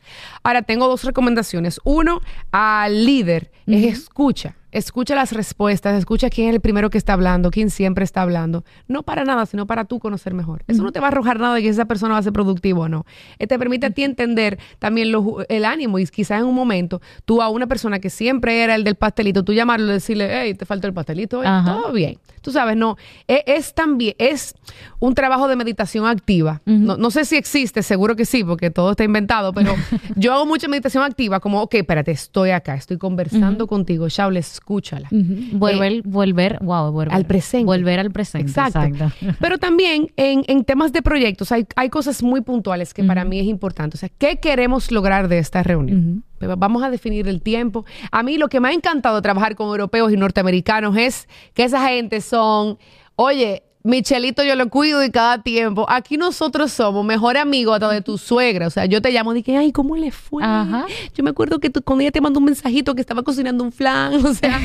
[0.43, 1.81] Ahora, tengo dos recomendaciones.
[1.85, 4.57] Uno, al líder, es escucha.
[4.73, 8.65] Escucha las respuestas, escucha quién es el primero que está hablando, quién siempre está hablando.
[8.89, 10.63] No para nada, sino para tú conocer mejor.
[10.69, 12.81] Eso no te va a arrojar nada de que esa persona va a ser productiva
[12.81, 13.05] o no.
[13.39, 17.01] Eh, te permite a ti entender también lo el ánimo y quizás en un momento
[17.25, 20.55] tú a una persona que siempre era el del pastelito, tú llamarlo y decirle, hey,
[20.55, 21.65] te falta el pastelito, Ajá.
[21.65, 22.19] todo bien.
[22.41, 22.97] Tú sabes, no,
[23.27, 24.55] es, es también, es
[24.99, 26.63] un trabajo de meditación activa.
[26.65, 29.75] no, no sé si existe, seguro que sí, porque todo está inventado, pero
[30.17, 35.09] yo hago mucha meditación activa, como, ok, espérate, estoy acá, estoy conversando contigo, Shaul, escúchala.
[35.11, 35.59] Ujú.
[35.59, 37.09] Volver, volver, wow, volver.
[37.09, 37.65] Eh, al presente.
[37.65, 38.49] Volver al presente.
[38.51, 38.83] Exacto.
[38.83, 39.27] Exacto.
[39.41, 43.41] Pero también en, en temas de proyectos hay, hay cosas muy puntuales que para mí
[43.41, 43.97] es importante.
[43.97, 46.25] O sea, ¿qué queremos lograr de esta reunión?
[46.39, 47.85] Vamos a definir el tiempo.
[48.13, 51.87] A mí lo que me ha encantado trabajar con europeos y norteamericanos es que esa
[51.89, 52.79] gente son,
[53.17, 55.87] oye, Michelito yo lo cuido y cada tiempo.
[55.89, 58.67] Aquí nosotros somos mejor amigos hasta de tu suegra.
[58.67, 60.43] O sea, yo te llamo y dije, ay, ¿cómo le fue?
[60.45, 60.85] Ajá.
[61.15, 63.73] Yo me acuerdo que tú, cuando ella te mandó un mensajito que estaba cocinando un
[63.73, 64.61] flan, o sea,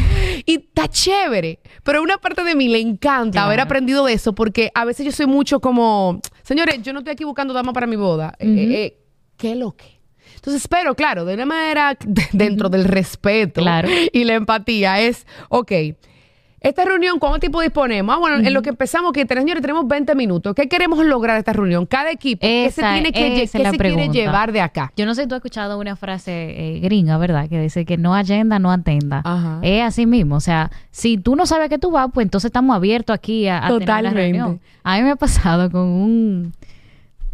[0.45, 1.59] y está chévere.
[1.83, 3.47] Pero una parte de mí le encanta Claro.
[3.47, 7.13] haber aprendido de eso porque a veces yo soy mucho como, señores, yo no estoy
[7.13, 8.35] aquí buscando dama para mi boda.
[8.39, 8.97] Eh, eh, eh,
[9.37, 9.95] ¿Qué lo que?
[10.35, 13.87] Entonces, espero, claro, de una manera de- dentro del respeto Claro.
[14.11, 15.71] y la empatía es, ok,
[16.69, 18.15] esta reunión, ¿cuánto tiempo disponemos?
[18.15, 20.53] Ah, bueno, en lo que empezamos, que tenemos, señores, tenemos 20 minutos.
[20.55, 21.85] ¿Qué queremos lograr de esta reunión?
[21.85, 24.11] Cada equipo, ¿qué se Esa- tiene que, qué la se quiere pregunta.
[24.13, 24.91] llevar de acá?
[24.97, 26.31] Yo no sé si tú has escuchado una frase
[26.77, 27.47] eh, gringa, ¿verdad?
[27.49, 29.21] Que dice que no agenda, no atenda.
[29.23, 29.59] Ajá.
[29.61, 30.35] Es así mismo.
[30.35, 33.47] O sea, si tú no sabes a qué tú vas, pues entonces estamos abiertos aquí
[33.47, 34.19] a, a tener Totalmente.
[34.19, 34.59] reunión.
[34.83, 36.53] A mí me ha pasado con un,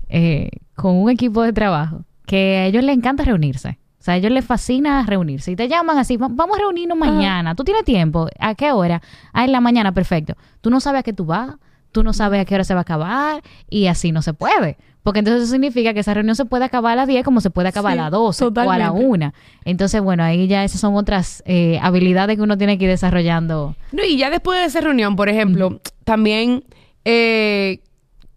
[0.09, 3.77] eh, con un equipo de trabajo que a ellos les encanta reunirse.
[4.01, 5.51] O sea, a ellos les fascina reunirse.
[5.51, 7.53] Y te llaman así, "Va- vamos a reunirnos mañana.
[7.53, 8.27] ¿Tú tienes tiempo?
[8.39, 8.99] ¿A qué hora?
[9.31, 10.33] Ah, en la mañana, perfecto.
[10.59, 11.51] Tú no sabes a qué tú vas,
[11.91, 14.77] tú no sabes a qué hora se va a acabar y así no se puede.
[15.03, 17.49] Porque entonces eso significa que esa reunión se puede acabar a las 10 como se
[17.51, 18.53] puede acabar Sí, a las 12 o a la
[18.87, 19.05] totalmente.
[19.07, 19.33] 1.
[19.65, 23.75] Entonces, bueno, ahí ya esas son otras eh, habilidades que uno tiene que ir desarrollando.
[23.91, 26.63] No, y ya después de esa reunión, por ejemplo, también,
[27.05, 27.81] eh,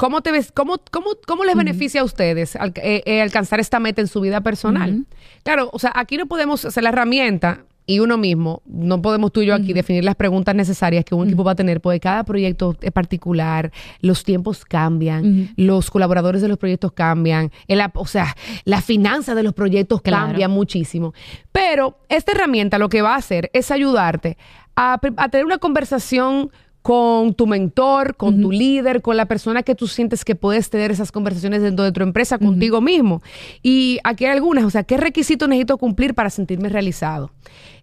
[0.05, 3.81] ¿cómo, te ves, cómo, cómo, cómo les beneficia a ustedes al- eh, eh, alcanzar esta
[3.81, 5.07] meta en su vida personal?
[5.45, 9.41] Claro, o sea, aquí no podemos hacer la herramienta y uno mismo, no podemos tú
[9.43, 12.25] y yo aquí definir las preguntas necesarias que un equipo va a tener, porque cada
[12.25, 18.35] proyecto es particular, los tiempos cambian, los colaboradores de los proyectos cambian, el o sea,
[18.65, 20.27] la finanza de los proyectos Claro.
[20.29, 21.13] cambia muchísimo.
[21.53, 24.37] Pero esta herramienta lo que va a hacer es ayudarte
[24.77, 24.99] a
[25.31, 26.51] tener una conversación
[26.85, 30.91] con tu mentor, con tu líder, con la persona que tú sientes que puedes tener
[30.91, 33.23] esas conversaciones dentro de tu empresa contigo mismo.
[33.63, 37.31] Y aquí hay algunas, o sea, ¿qué requisitos necesito cumplir para sentirme realizado?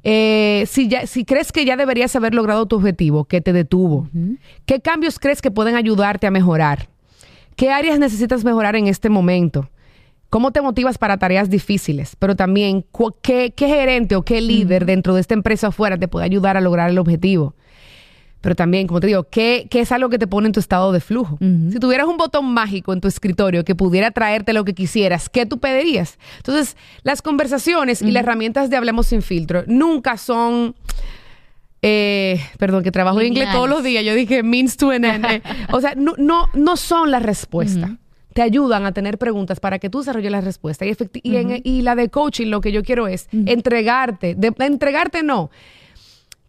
[0.04, 4.08] Eh, si, ya, si crees que ya deberías haber logrado tu objetivo, ¿qué te detuvo?
[4.68, 6.88] ¿Qué cambios crees que pueden ayudarte a mejorar?
[7.56, 9.68] ¿Qué áreas necesitas mejorar en este momento?
[10.30, 12.16] ¿Cómo te motivas para tareas difíciles?
[12.20, 16.08] Pero también, cu- ¿qué, qué gerente o qué líder dentro de esta empresa afuera te
[16.08, 17.56] puede ayudar a lograr el objetivo?
[18.42, 20.92] Pero también, como te digo, ¿qué, qué es algo que te pone en tu estado
[20.92, 21.38] de flujo?
[21.72, 25.46] Si tuvieras un botón mágico en tu escritorio que pudiera traerte lo que quisieras, ¿qué
[25.46, 26.18] tú pedirías?
[26.38, 30.74] Entonces, las conversaciones y las herramientas de Hablemos sin filtro nunca son...
[31.84, 34.04] eh, perdón, que trabajo en inglés todos los días.
[34.04, 35.26] Yo dije means to an end.
[35.26, 37.98] Eh, o sea, no, no, no son la respuesta.
[38.34, 40.86] Te ayudan a tener preguntas para que tú desarrolles la respuesta.
[40.86, 44.36] Y, en- y la de coaching, lo que yo quiero es entregarte.
[44.36, 45.52] De, entregarte no.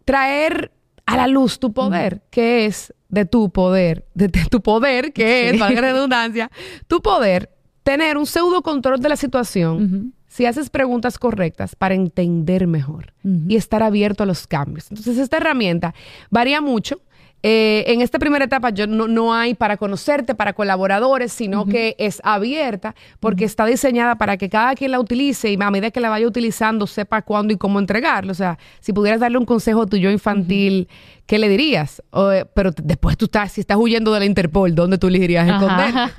[0.05, 0.71] Traer
[1.05, 5.49] a la luz tu poder, que es de tu poder, de, de tu poder, que
[5.49, 6.51] es, valga la redundancia,
[6.87, 7.49] tu poder,
[7.83, 13.13] tener un pseudo control de la situación si haces preguntas correctas para entender mejor
[13.47, 14.89] y estar abierto a los cambios.
[14.89, 15.93] Entonces, esta herramienta
[16.31, 17.01] varía mucho.
[17.45, 21.93] Eh, en esta primera etapa yo no, no, hay para conocerte, para colaboradores, sino que
[21.99, 25.99] es abierta porque está diseñada para que cada quien la utilice y a medida que
[25.99, 28.31] la vaya utilizando sepa cuándo y cómo entregarlo.
[28.31, 30.87] O sea, si pudieras darle un consejo tuyo infantil
[31.25, 32.01] ¿qué le dirías?
[32.13, 35.47] Eh, pero después tú estás, si estás huyendo de la Interpol, ¿dónde tú le dirías
[35.47, 35.93] esconder?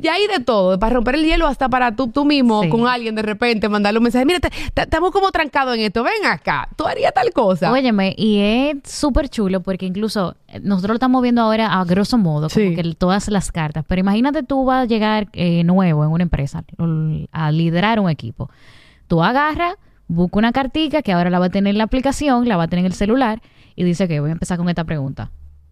[0.00, 3.16] Y hay de todo, para romper el hielo hasta para tú, tú mismo con alguien
[3.16, 4.38] de repente mandarle un mensaje, mira,
[4.76, 7.72] estamos como trancados en esto, ven acá, tú harías tal cosa.
[7.72, 12.16] Óyeme, y es súper chulo porque incluso eh, nosotros lo estamos viendo ahora a grosso
[12.16, 16.10] modo, como que todas las cartas, pero imagínate tú vas a llegar eh, nuevo en
[16.10, 16.62] una empresa,
[17.32, 18.50] a liderar un equipo.
[19.08, 19.74] Tú agarras,
[20.06, 22.68] busca una cartica que ahora la va a tener en la aplicación, la va a
[22.68, 23.42] tener en el celular
[23.78, 25.30] y dice que voy a empezar con esta pregunta.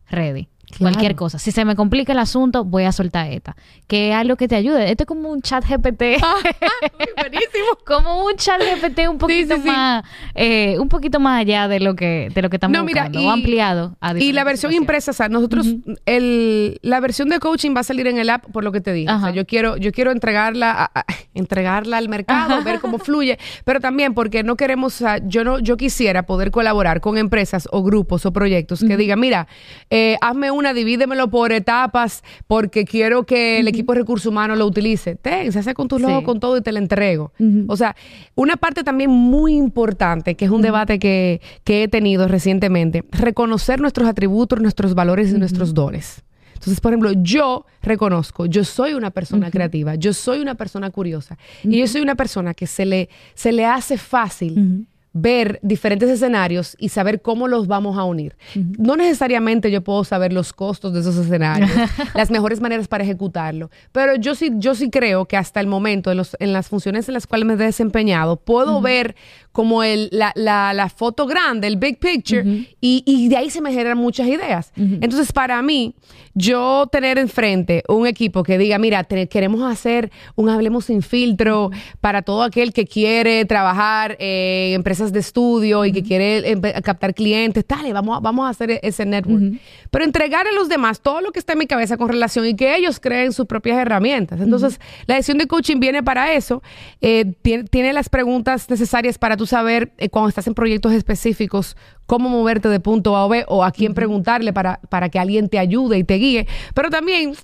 [0.09, 0.49] Ready.
[0.79, 1.39] Cualquier cosa.
[1.39, 3.57] Si se me complica el asunto, voy a soltar esta.
[3.87, 4.91] Que es algo que te ayude.
[4.91, 6.03] Esto es como un chat GPT.
[6.27, 6.35] Ah,
[7.21, 7.79] buenísimo.
[7.87, 10.03] como un chat GPT un poquito más,
[10.35, 13.97] eh, un poquito más allá de lo que, de lo que estamos buscando, o ampliado.
[14.19, 15.67] y la versión impresa, o sea, nosotros,
[16.05, 18.93] el, la versión de coaching va a salir en el app por lo que te
[18.93, 19.13] dije.
[19.13, 20.91] O sea, yo quiero, yo quiero entregarla,
[21.35, 25.59] entregarla al mercado, ver cómo fluye, pero también porque no queremos, o sea, yo no,
[25.59, 29.47] yo quisiera poder colaborar con empresas o grupos o proyectos que digan, mira,
[29.91, 34.67] eh, hazme una, divídemelo por etapas porque quiero que el equipo de recursos humanos lo
[34.67, 35.15] utilice.
[35.17, 37.33] Ten, se hace con tus logos, con todo y te lo entrego.
[37.69, 37.95] O sea,
[38.35, 43.81] una parte también muy importante, que es un debate que, que, he tenido recientemente, reconocer
[43.81, 46.23] nuestros atributos, nuestros valores y nuestros dones.
[46.55, 51.37] Entonces, por ejemplo, yo reconozco, yo soy una persona creativa, yo soy una persona curiosa
[51.63, 54.87] y yo soy una persona que se le, se le hace fácil
[55.19, 58.37] ver diferentes escenarios y saber cómo los vamos a unir.
[58.55, 61.71] No necesariamente yo puedo saber los costos de esos escenarios,
[62.15, 66.11] las mejores maneras para ejecutarlo, pero yo sí, yo sí creo que hasta el momento,
[66.11, 69.17] en, los, en las funciones en las cuales me he desempeñado, puedo ver
[69.57, 72.45] como el, la, la, foto grande, el big picture,
[72.79, 74.71] y, y, de ahí se me generan muchas ideas.
[74.77, 75.95] Entonces, para mí,
[76.35, 81.71] yo tener enfrente un equipo que diga, mira, queremos hacer un Hablemos sin filtro
[82.03, 87.65] para todo aquel que quiere trabajar en empresas de estudio y que quiere captar clientes,
[87.67, 89.59] dale, vamos, vamos a hacer ese network.
[89.91, 92.55] Pero entregar a los demás todo lo que está en mi cabeza con relación y
[92.55, 94.39] que ellos creen sus propias herramientas.
[94.39, 96.63] Entonces, la decisión de coaching viene para eso,
[97.01, 101.77] eh, tiene, tiene las preguntas necesarias para tu saber eh, cuando estás en proyectos específicos
[102.07, 105.49] cómo moverte de punto A a B o a quién preguntarle para, para que alguien
[105.49, 106.47] te ayude y te guíe.
[106.75, 107.35] Pero también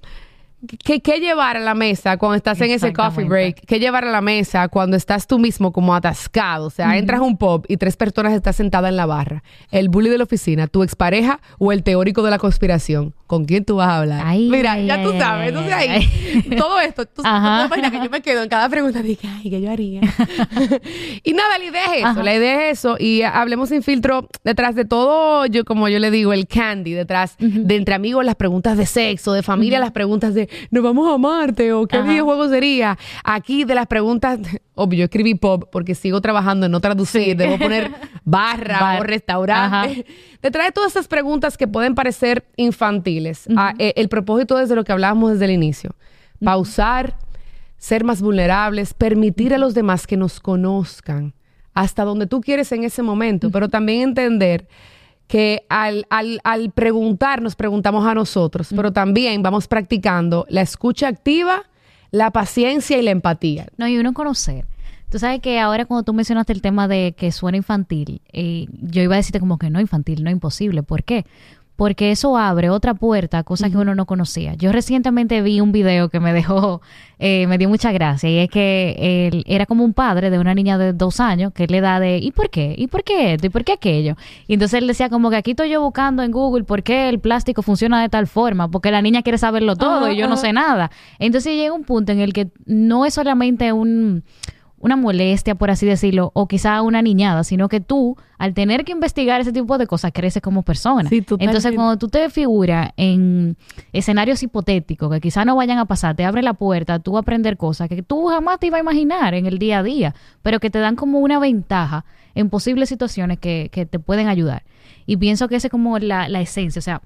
[0.84, 3.66] ¿Qué, llevar a la mesa cuando estás en ese coffee break?
[3.66, 6.66] ¿Qué llevar a la mesa cuando estás tú mismo como atascado?
[6.66, 9.42] O sea, entras a un pub y tres personas están sentadas en la barra.
[9.72, 13.12] El bully de la oficina, tu expareja o el teórico de la conspiración.
[13.32, 14.36] ¿Con quién tú vas a hablar?
[14.36, 15.48] Mira, ya tú sabes.
[15.48, 16.06] Entonces ahí,
[16.58, 19.70] todo esto, tú, imaginas que yo me quedo en cada pregunta dije, ay, ¿qué yo
[19.70, 20.02] haría?
[21.24, 22.96] y nada, la idea es eso, la idea es eso.
[22.98, 27.36] Y hablemos sin filtro, detrás de todo, yo como yo le digo, el candy, detrás
[27.38, 31.16] de entre amigos las preguntas de sexo, de familia las preguntas de nos vamos a
[31.16, 32.98] Marte o qué videojuego sería.
[33.24, 34.40] Aquí de las preguntas,
[34.74, 37.90] obvio, yo escribí pop porque sigo trabajando en no traducir, debo poner
[38.24, 40.06] barra o restaurante.
[40.40, 44.76] Detrás de todas estas preguntas que pueden parecer infantiles, ah, eh, el propósito es de
[44.76, 45.94] lo que hablábamos desde el inicio.
[46.42, 47.16] Pausar,
[47.76, 51.34] ser más vulnerables, permitir a los demás que nos conozcan
[51.74, 54.68] hasta donde tú quieres en ese momento, pero también entender
[55.26, 61.08] que al, al, al preguntar nos preguntamos a nosotros, pero también vamos practicando la escucha
[61.08, 61.64] activa,
[62.12, 63.66] la paciencia y la empatía.
[63.76, 64.66] No, y uno conocer.
[65.10, 69.02] Tú sabes que ahora cuando tú mencionaste el tema de que suena infantil, eh, yo
[69.02, 70.82] iba a decirte como que no infantil, no imposible.
[70.82, 71.26] ¿Por qué?
[71.76, 74.54] Porque eso abre otra puerta a cosas que uno no conocía.
[74.54, 76.80] Yo recientemente vi un video que me dejó,
[77.18, 80.54] eh, me dio mucha gracia, y es que él era como un padre de una
[80.54, 82.74] niña de dos años que le da de, ¿y por qué?
[82.76, 83.46] ¿Y por qué esto?
[83.46, 84.16] ¿Y por qué aquello?
[84.46, 87.20] Y entonces él decía como que aquí estoy yo buscando en Google por qué el
[87.20, 90.52] plástico funciona de tal forma, porque la niña quiere saberlo todo y yo no sé
[90.52, 90.90] nada.
[91.18, 94.24] Entonces llega un punto en el que no es solamente un
[94.82, 98.90] una molestia, por así decirlo, o quizá una niñada, sino que tú, al tener que
[98.90, 101.08] investigar ese tipo de cosas, creces como persona.
[101.08, 103.56] Entonces, cuando tú te figuras en
[103.92, 107.56] escenarios hipotéticos que quizá no vayan a pasar, te abre la puerta, tú a aprender
[107.56, 110.68] cosas que tú jamás te ibas a imaginar en el día a día, pero que
[110.68, 112.04] te dan como una ventaja
[112.34, 114.64] en posibles situaciones que, que te pueden ayudar.
[115.06, 117.02] Y pienso que esa es como la, la esencia, o sea,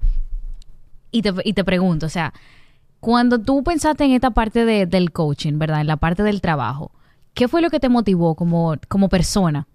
[1.11, 2.33] y te, y te pregunto, o sea,
[2.99, 5.81] cuando tú pensaste en esta parte de, del coaching, ¿verdad?
[5.81, 6.91] En la parte del trabajo,
[7.37, 9.67] ¿qué fue lo que te motivó como, como persona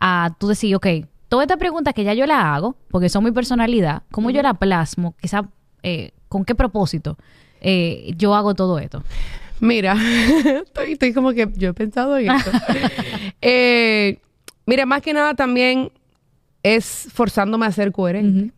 [0.00, 0.86] a tú decir, ok,
[1.28, 4.52] toda esta pregunta que ya yo la hago, porque son mi personalidad, ¿cómo yo la
[4.52, 5.14] plasmo?
[5.18, 5.48] Quizá,
[5.82, 7.16] eh, ¿con qué propósito
[7.62, 9.02] eh, yo hago todo esto?
[9.60, 9.96] Mira,
[10.62, 12.50] estoy, estoy como que yo he pensado en esto.
[13.42, 14.18] Eh,
[14.64, 15.92] mira, más que nada también
[16.62, 18.52] es forzándome a ser coherente.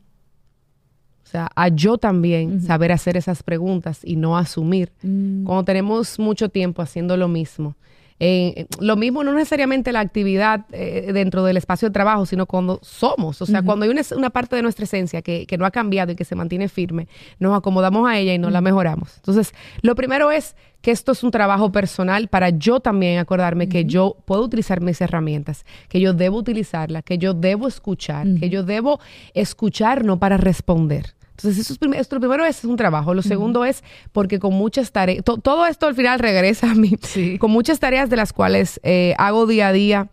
[1.25, 4.93] O sea, a yo también saber hacer esas preguntas y no asumir.
[5.03, 5.45] Mm.
[5.45, 7.75] Cuando tenemos mucho tiempo haciendo lo mismo.
[8.21, 12.81] Eh, lo mismo no necesariamente la actividad eh, dentro del espacio de trabajo, sino cuando
[12.83, 13.41] somos.
[13.43, 16.13] O sea, cuando hay una, una parte de nuestra esencia que, que no ha cambiado
[16.13, 17.09] y que se mantiene firme,
[17.39, 19.17] nos acomodamos a ella y no la mejoramos.
[19.17, 19.53] Entonces,
[19.83, 24.17] lo primero es que esto es un trabajo personal para yo también acordarme que yo
[24.25, 29.01] puedo utilizar mis herramientas, que yo debo utilizarlas, que yo debo escuchar, que yo debo
[29.35, 31.18] escuchar no para responder.
[31.39, 33.15] Entonces, eso es prim- esto, lo primero es un trabajo.
[33.15, 36.97] Lo segundo es porque con muchas tareas, to- todo esto al final regresa a mí,
[37.39, 40.09] con muchas tareas de las cuales eh, hago día a día,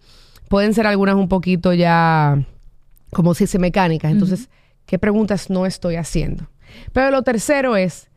[0.50, 2.46] pueden ser algunas un poquito ya,
[3.12, 4.12] como si se mecánicas.
[4.12, 4.50] Entonces,
[4.86, 6.48] ¿qué preguntas no estoy haciendo?
[6.94, 8.10] Pero lo tercero es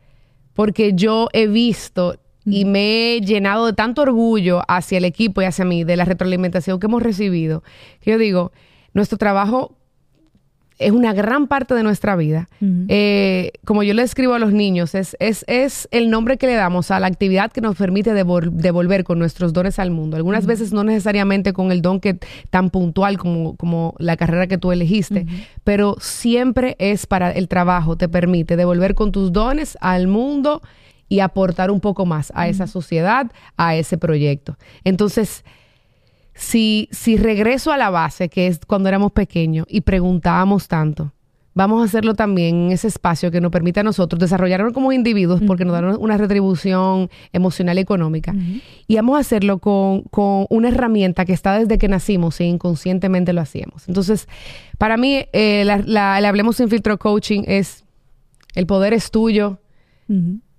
[0.53, 5.45] porque yo he visto y me he llenado de tanto orgullo hacia el equipo y
[5.45, 7.63] hacia mí, de la retroalimentación que hemos recibido,
[8.01, 8.51] que yo digo,
[8.93, 9.78] nuestro trabajo
[10.79, 12.47] es una gran parte de nuestra vida.
[12.61, 16.53] Eh, como yo le escribo a los niños, es, es, es el nombre que le
[16.53, 20.15] damos a la actividad que nos permite devol- devolver con nuestros dones al mundo.
[20.15, 22.17] Algunas veces no necesariamente con el don que
[22.49, 25.27] tan puntual como, como la carrera que tú elegiste,
[25.63, 30.61] pero siempre es para el trabajo, te permite devolver con tus dones al mundo
[31.09, 34.57] y aportar un poco más a esa sociedad, a ese proyecto.
[34.83, 35.43] Entonces,
[36.39, 41.11] si, si regreso a la base, que es cuando éramos pequeños y preguntábamos tanto,
[41.53, 45.41] vamos a hacerlo también en ese espacio que nos permite a nosotros desarrollarnos como individuos
[45.45, 48.33] porque nos dan una retribución emocional y económica.
[48.87, 53.33] Y vamos a hacerlo con, con una herramienta que está desde que nacimos e inconscientemente
[53.33, 53.89] lo hacíamos.
[53.89, 54.29] Entonces,
[54.77, 57.83] para mí, eh, la, Hablemos sin filtro coaching es
[58.55, 59.59] el poder es tuyo,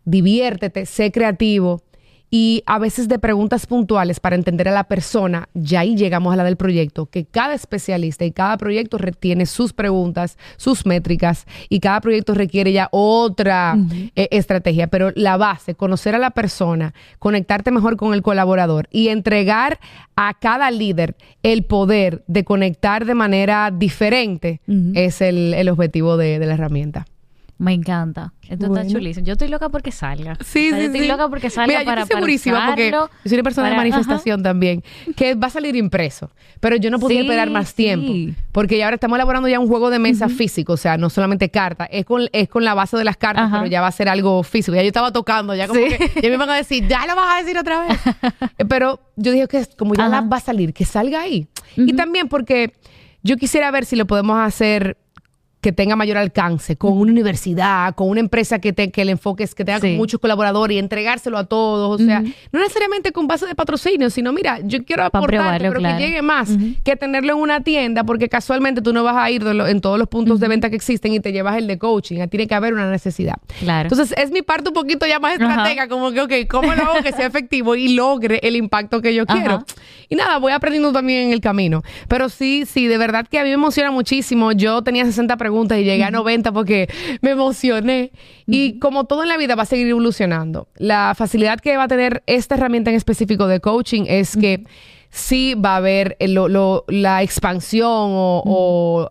[0.04, 1.82] diviértete, sé creativo
[2.30, 6.36] y a veces de preguntas puntuales para entender a la persona, ya ahí llegamos a
[6.36, 11.80] la del proyecto, que cada especialista y cada proyecto retiene sus preguntas, sus métricas y
[11.80, 13.76] cada proyecto requiere ya otra
[14.14, 19.08] eh, estrategia, pero la base, conocer a la persona, conectarte mejor con el colaborador y
[19.08, 19.80] entregar
[20.16, 24.60] a cada líder el poder de conectar de manera diferente
[24.94, 27.06] es el, el objetivo de- de la herramienta.
[27.60, 28.32] Me encanta.
[28.48, 28.80] Esto Bueno.
[28.80, 29.26] está chulísimo.
[29.26, 30.34] Yo estoy loca porque salga.
[30.42, 31.06] Sí, O sea, sí, yo estoy sí.
[31.08, 34.42] loca porque salga Mira, yo estoy para segurísima porque yo soy una persona de manifestación
[34.42, 34.82] también,
[35.14, 36.30] que va a salir impreso.
[36.58, 37.74] Pero yo no podía Sí, esperar más sí.
[37.74, 41.10] tiempo, porque ya ahora estamos elaborando ya un juego de mesa físico, o sea, no
[41.10, 43.58] solamente cartas, es con, es con la base de las cartas, Ajá.
[43.58, 44.74] pero ya va a ser algo físico.
[44.74, 45.88] Ya yo estaba tocando, ya como Sí.
[46.14, 47.98] que ya me van a decir, ya lo vas a decir otra vez.
[48.70, 51.46] Pero yo dije que como ya la va a salir, que salga ahí.
[51.76, 52.72] Y también porque
[53.22, 54.96] yo quisiera ver si lo podemos hacer
[55.60, 59.44] que tenga mayor alcance, con una universidad, con una empresa que, te- que el enfoque
[59.44, 59.94] es que tenga Sí.
[59.96, 62.00] muchos colaboradores y entregárselo a todos.
[62.00, 65.98] O sea, no necesariamente con base de patrocinio, sino mira, yo quiero aportar, pero claro.
[65.98, 66.48] que llegue más
[66.82, 69.98] que tenerlo en una tienda, porque casualmente tú no vas a ir lo- en todos
[69.98, 72.26] los puntos de venta que existen y te llevas el de coaching.
[72.28, 73.34] Tiene que haber una necesidad.
[73.58, 73.88] Claro.
[73.90, 77.02] Entonces, es mi parte un poquito ya más estratega, como que, ok, ¿cómo lo hago
[77.02, 79.64] que sea efectivo y logre el impacto que yo quiero?
[80.08, 81.82] Y nada, voy aprendiendo también en el camino.
[82.08, 84.52] Pero sí, sí, de verdad que a mí me emociona muchísimo.
[84.52, 86.88] Yo tenía 60 preguntas y llegué a 90 porque
[87.22, 88.12] me emocioné.
[88.46, 90.68] Y como todo en la vida va a seguir evolucionando.
[90.76, 94.64] La facilidad que va a tener esta herramienta en específico de coaching es que
[95.10, 99.10] sí va a haber lo- lo- la expansión o, o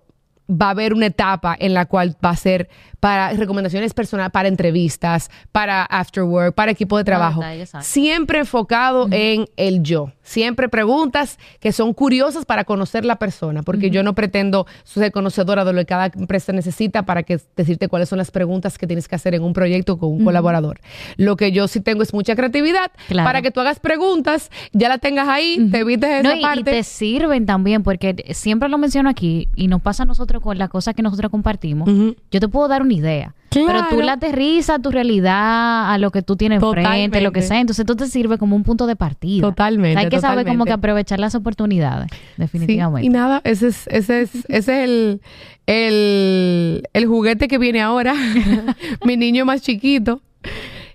[0.52, 2.70] va a haber una etapa en la cual va a ser
[3.00, 7.42] para recomendaciones personales, para entrevistas, para after work, para equipo de trabajo.
[7.82, 10.12] Siempre enfocado en el yo.
[10.24, 15.66] Siempre preguntas que son curiosas para conocer la persona, porque yo no pretendo ser conocedora
[15.66, 19.08] de lo que cada empresa necesita para que decirte cuáles son las preguntas que tienes
[19.08, 20.82] que hacer en un proyecto con un colaborador.
[21.18, 23.26] Lo que yo sí tengo es mucha creatividad Claro.
[23.28, 26.42] para que tú hagas preguntas, ya la tengas ahí, te evites esa No, y, y
[26.44, 26.64] parte.
[26.72, 30.70] te sirven también, porque siempre lo menciono aquí, y nos pasa a nosotros con las
[30.70, 31.90] cosas que nosotros compartimos.
[32.30, 36.12] Yo te puedo dar una idea, pero tú la aterrizas a tu realidad, a lo
[36.12, 37.42] que tú tienes enfrente, lo que Totalmente.
[37.44, 37.60] sea.
[37.60, 39.42] Entonces, esto te sirve como un punto de partida.
[39.42, 40.70] Totalmente, O sea, hay que saber como totalmente.
[40.70, 43.06] que aprovechar las oportunidades, Sí, definitivamente.
[43.06, 45.22] y nada, ese es, ese es, ese es el,
[45.68, 48.14] el, el juguete que viene ahora,
[49.06, 50.22] mi niño más chiquito.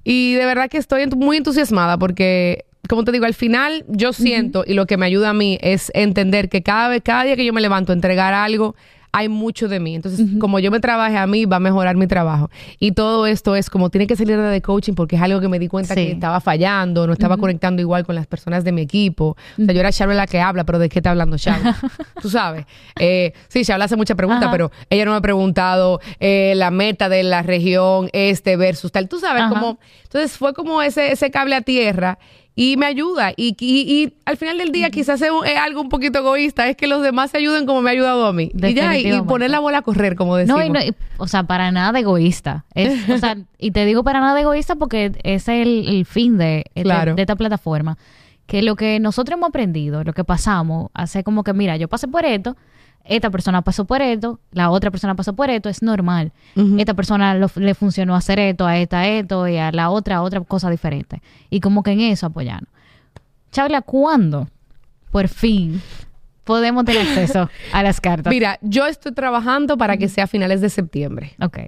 [0.05, 4.63] Y de verdad que estoy muy entusiasmada porque, como te digo, al final yo siento
[4.67, 7.45] y lo que me ayuda a mí es entender que cada vez, cada día que
[7.45, 8.75] yo me levanto a entregar algo
[9.17, 9.95] hay mucho de mí.
[9.95, 12.51] Entonces, como yo me trabaje a mí, va a mejorar mi trabajo.
[12.81, 15.61] Y todo esto es como tiene que salir de coaching porque es algo que me
[15.61, 19.37] di cuenta que estaba fallando, no estaba conectando igual con las personas de mi equipo.
[19.57, 21.77] O sea, yo era Charlotte la que habla, pero ¿de qué está hablando Charlotte?
[22.21, 22.67] Tú sabes.
[22.99, 27.09] Eh, sí, Charlotte hace muchas preguntas, pero ella no me ha preguntado eh, la meta
[27.09, 29.09] de la región este versus tal.
[29.09, 29.79] Tú sabes, como...
[30.03, 32.19] Entonces fue como ese, ese cable a tierra
[32.57, 33.33] y me ayuda.
[33.37, 35.31] Y, y, al final del día, quizás es,
[35.61, 38.33] algo un poquito egoísta, es que los demás se ayuden como me ha ayudado a
[38.33, 38.51] mí.
[38.55, 40.65] Y ya, y, poner la bola a correr, como decimos.
[40.69, 40.81] No,
[41.19, 42.65] o sea, para nada egoísta.
[43.13, 47.15] o sea, y te digo para nada egoísta porque ese es el, fin de, de,
[47.17, 47.99] esta plataforma.
[48.47, 52.09] Que lo que nosotros hemos aprendido, lo que pasamos, hace como que, mira, yo pasé
[52.09, 52.57] por esto,
[53.05, 56.33] esta persona pasó por esto, la otra persona pasó por esto, es normal.
[56.79, 60.71] Esta persona le funcionó hacer esto, a esta esto y a la otra otra cosa
[60.71, 61.23] diferente.
[61.51, 62.71] Y como que en eso apoyarnos.
[63.53, 64.49] Chabla, ¿cuándo
[65.11, 65.81] por fin
[66.45, 68.31] podemos tener acceso a las cartas?
[68.33, 71.35] Mira, yo estoy trabajando para que sea a finales de septiembre.
[71.41, 71.59] Ok.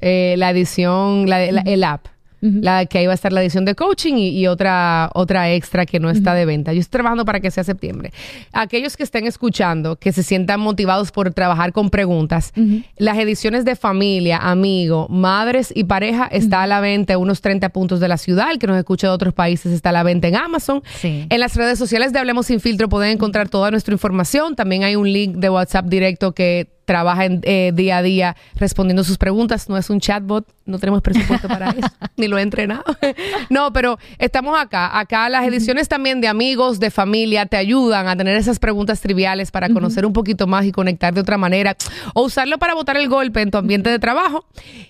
[0.00, 2.06] Eh, la edición, la, el app
[2.40, 6.00] la que ahí va a estar la edición de coaching y, otra, otra extra que
[6.00, 6.72] no está de venta.
[6.72, 8.12] Yo estoy trabajando para que sea septiembre.
[8.52, 12.52] Aquellos que estén escuchando, que se sientan motivados por trabajar con preguntas,
[12.96, 17.68] las ediciones de familia, amigo, madres y pareja está a la venta en unos 30
[17.70, 18.50] puntos de la ciudad.
[18.50, 20.82] El que nos escucha de otros países está a la venta en Amazon.
[21.02, 24.56] En las redes sociales de Hablemos Sin Filtro pueden encontrar toda nuestra información.
[24.56, 29.04] También hay un link de WhatsApp directo que trabaja en, eh, día a día respondiendo
[29.04, 29.68] sus preguntas.
[29.68, 31.86] No es un chatbot, no tenemos presupuesto para eso,
[32.16, 32.82] ni lo he entrenado.
[33.48, 34.98] no, pero estamos acá.
[34.98, 39.52] Acá las ediciones también de amigos, de familia, te ayudan a tener esas preguntas triviales
[39.52, 41.76] para conocer un poquito más y conectar de otra manera.
[42.12, 44.44] O usarlo para botar el golpe en tu ambiente de trabajo.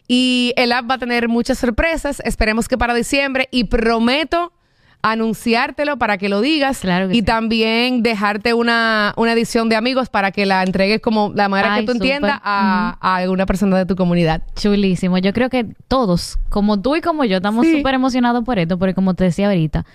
[0.09, 2.23] Y el app va a tener muchas sorpresas.
[2.25, 3.47] Esperemos que para diciembre.
[3.51, 4.55] Y prometo
[5.03, 10.63] anunciártelo para que lo digas y también dejarte una, edición de amigos para que la
[10.63, 14.43] entregues como la manera que tú entiendas a, alguna persona de tu comunidad.
[14.57, 15.19] Chulísimo.
[15.19, 18.95] Yo creo que todos, como tú y como yo, estamos súper emocionados por esto, porque
[18.95, 19.87] como te decía ahorita,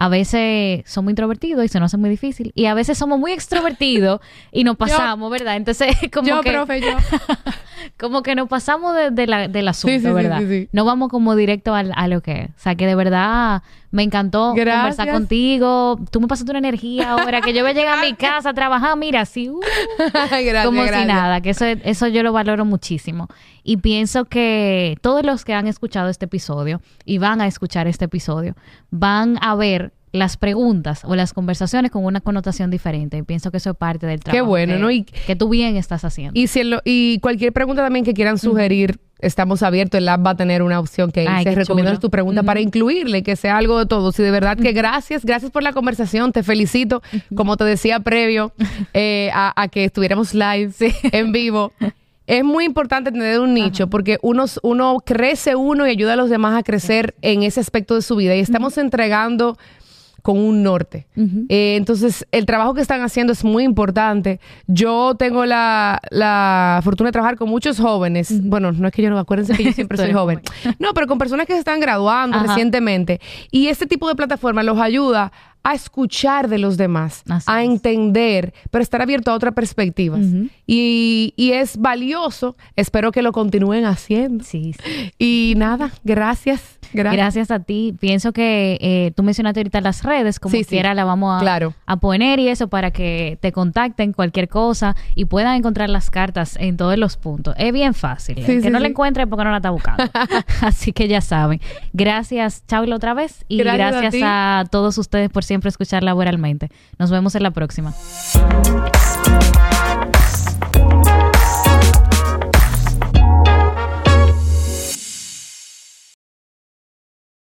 [0.00, 2.52] a veces somos introvertidos y se nos hace muy difícil.
[2.54, 5.56] Y a veces somos muy extrovertidos y nos pasamos, ¿verdad?
[5.56, 6.50] Entonces, como yo, que...
[6.50, 6.88] profe, yo.
[7.98, 10.42] como que nos pasamos de, la, del asunto, ¿verdad?
[10.72, 12.48] no vamos como directo a, a, lo que es.
[12.50, 15.98] O sea, que de verdad me encantó conversar contigo.
[16.10, 18.54] Tú me pasaste una energía ahora que yo voy a llegar a mi casa a
[18.54, 19.60] trabajar, mira, así, uh,
[20.64, 23.28] como si nada, que eso, eso yo lo valoro muchísimo.
[23.62, 28.06] Y pienso que todos los que han escuchado este episodio y van a escuchar este
[28.06, 28.54] episodio
[28.90, 33.16] van a ver las preguntas o las conversaciones con una connotación diferente.
[33.18, 34.44] Y pienso que eso es parte del trabajo.
[34.44, 34.90] Qué bueno, que, ¿no?
[34.90, 36.38] Y, que tú bien estás haciendo.
[36.38, 39.98] Y, si y cualquier pregunta también que quieran sugerir, estamos abiertos.
[39.98, 43.36] El app va a tener una opción que se recomienda tu pregunta para incluirle, que
[43.36, 44.12] sea algo de todo.
[44.12, 47.02] Si de verdad que gracias, gracias por la conversación, te felicito.
[47.34, 48.52] Como te decía previo
[48.94, 50.72] eh, a, que estuviéramos live
[51.12, 51.72] en vivo.
[52.26, 56.30] Es muy importante tener un nicho porque uno, uno crece uno y ayuda a los
[56.30, 58.36] demás a crecer en ese aspecto de su vida.
[58.36, 59.58] Y estamos entregando
[60.22, 61.06] con un norte.
[61.48, 64.40] Eh, entonces, el trabajo que están haciendo es muy importante.
[64.66, 68.42] Yo tengo la, la fortuna de trabajar con muchos jóvenes.
[68.42, 70.40] Bueno, no es que yo no, acuérdense que yo siempre soy joven.
[70.78, 73.20] No, pero con personas que se están graduando recientemente.
[73.50, 78.82] Y este tipo de plataforma los ayuda a escuchar de los demás, a entender, pero
[78.82, 80.20] estar abierto a otras perspectivas.
[80.66, 84.44] y, y, es valioso, espero que lo continúen haciendo.
[84.44, 84.74] Sí,
[85.18, 86.79] Y nada, gracias.
[86.92, 87.50] Gracias.
[87.50, 87.94] a ti.
[87.98, 92.38] Pienso que eh, tú mencionaste ahorita las redes, como quiera la vamos a, a poner
[92.38, 96.96] y eso para que te contacten cualquier cosa y puedan encontrar las cartas en todos
[96.98, 97.54] los puntos.
[97.58, 98.38] Es bien fácil.
[98.38, 98.60] ¿eh?
[98.60, 100.04] que no la encuentre porque no la está buscando.
[100.60, 101.60] Así que ya saben.
[101.92, 103.44] Gracias, Chablo, otra vez.
[103.48, 106.70] Y gracias, a, a todos ustedes por siempre escuchar laboralmente.
[106.98, 107.94] Nos vemos en la próxima.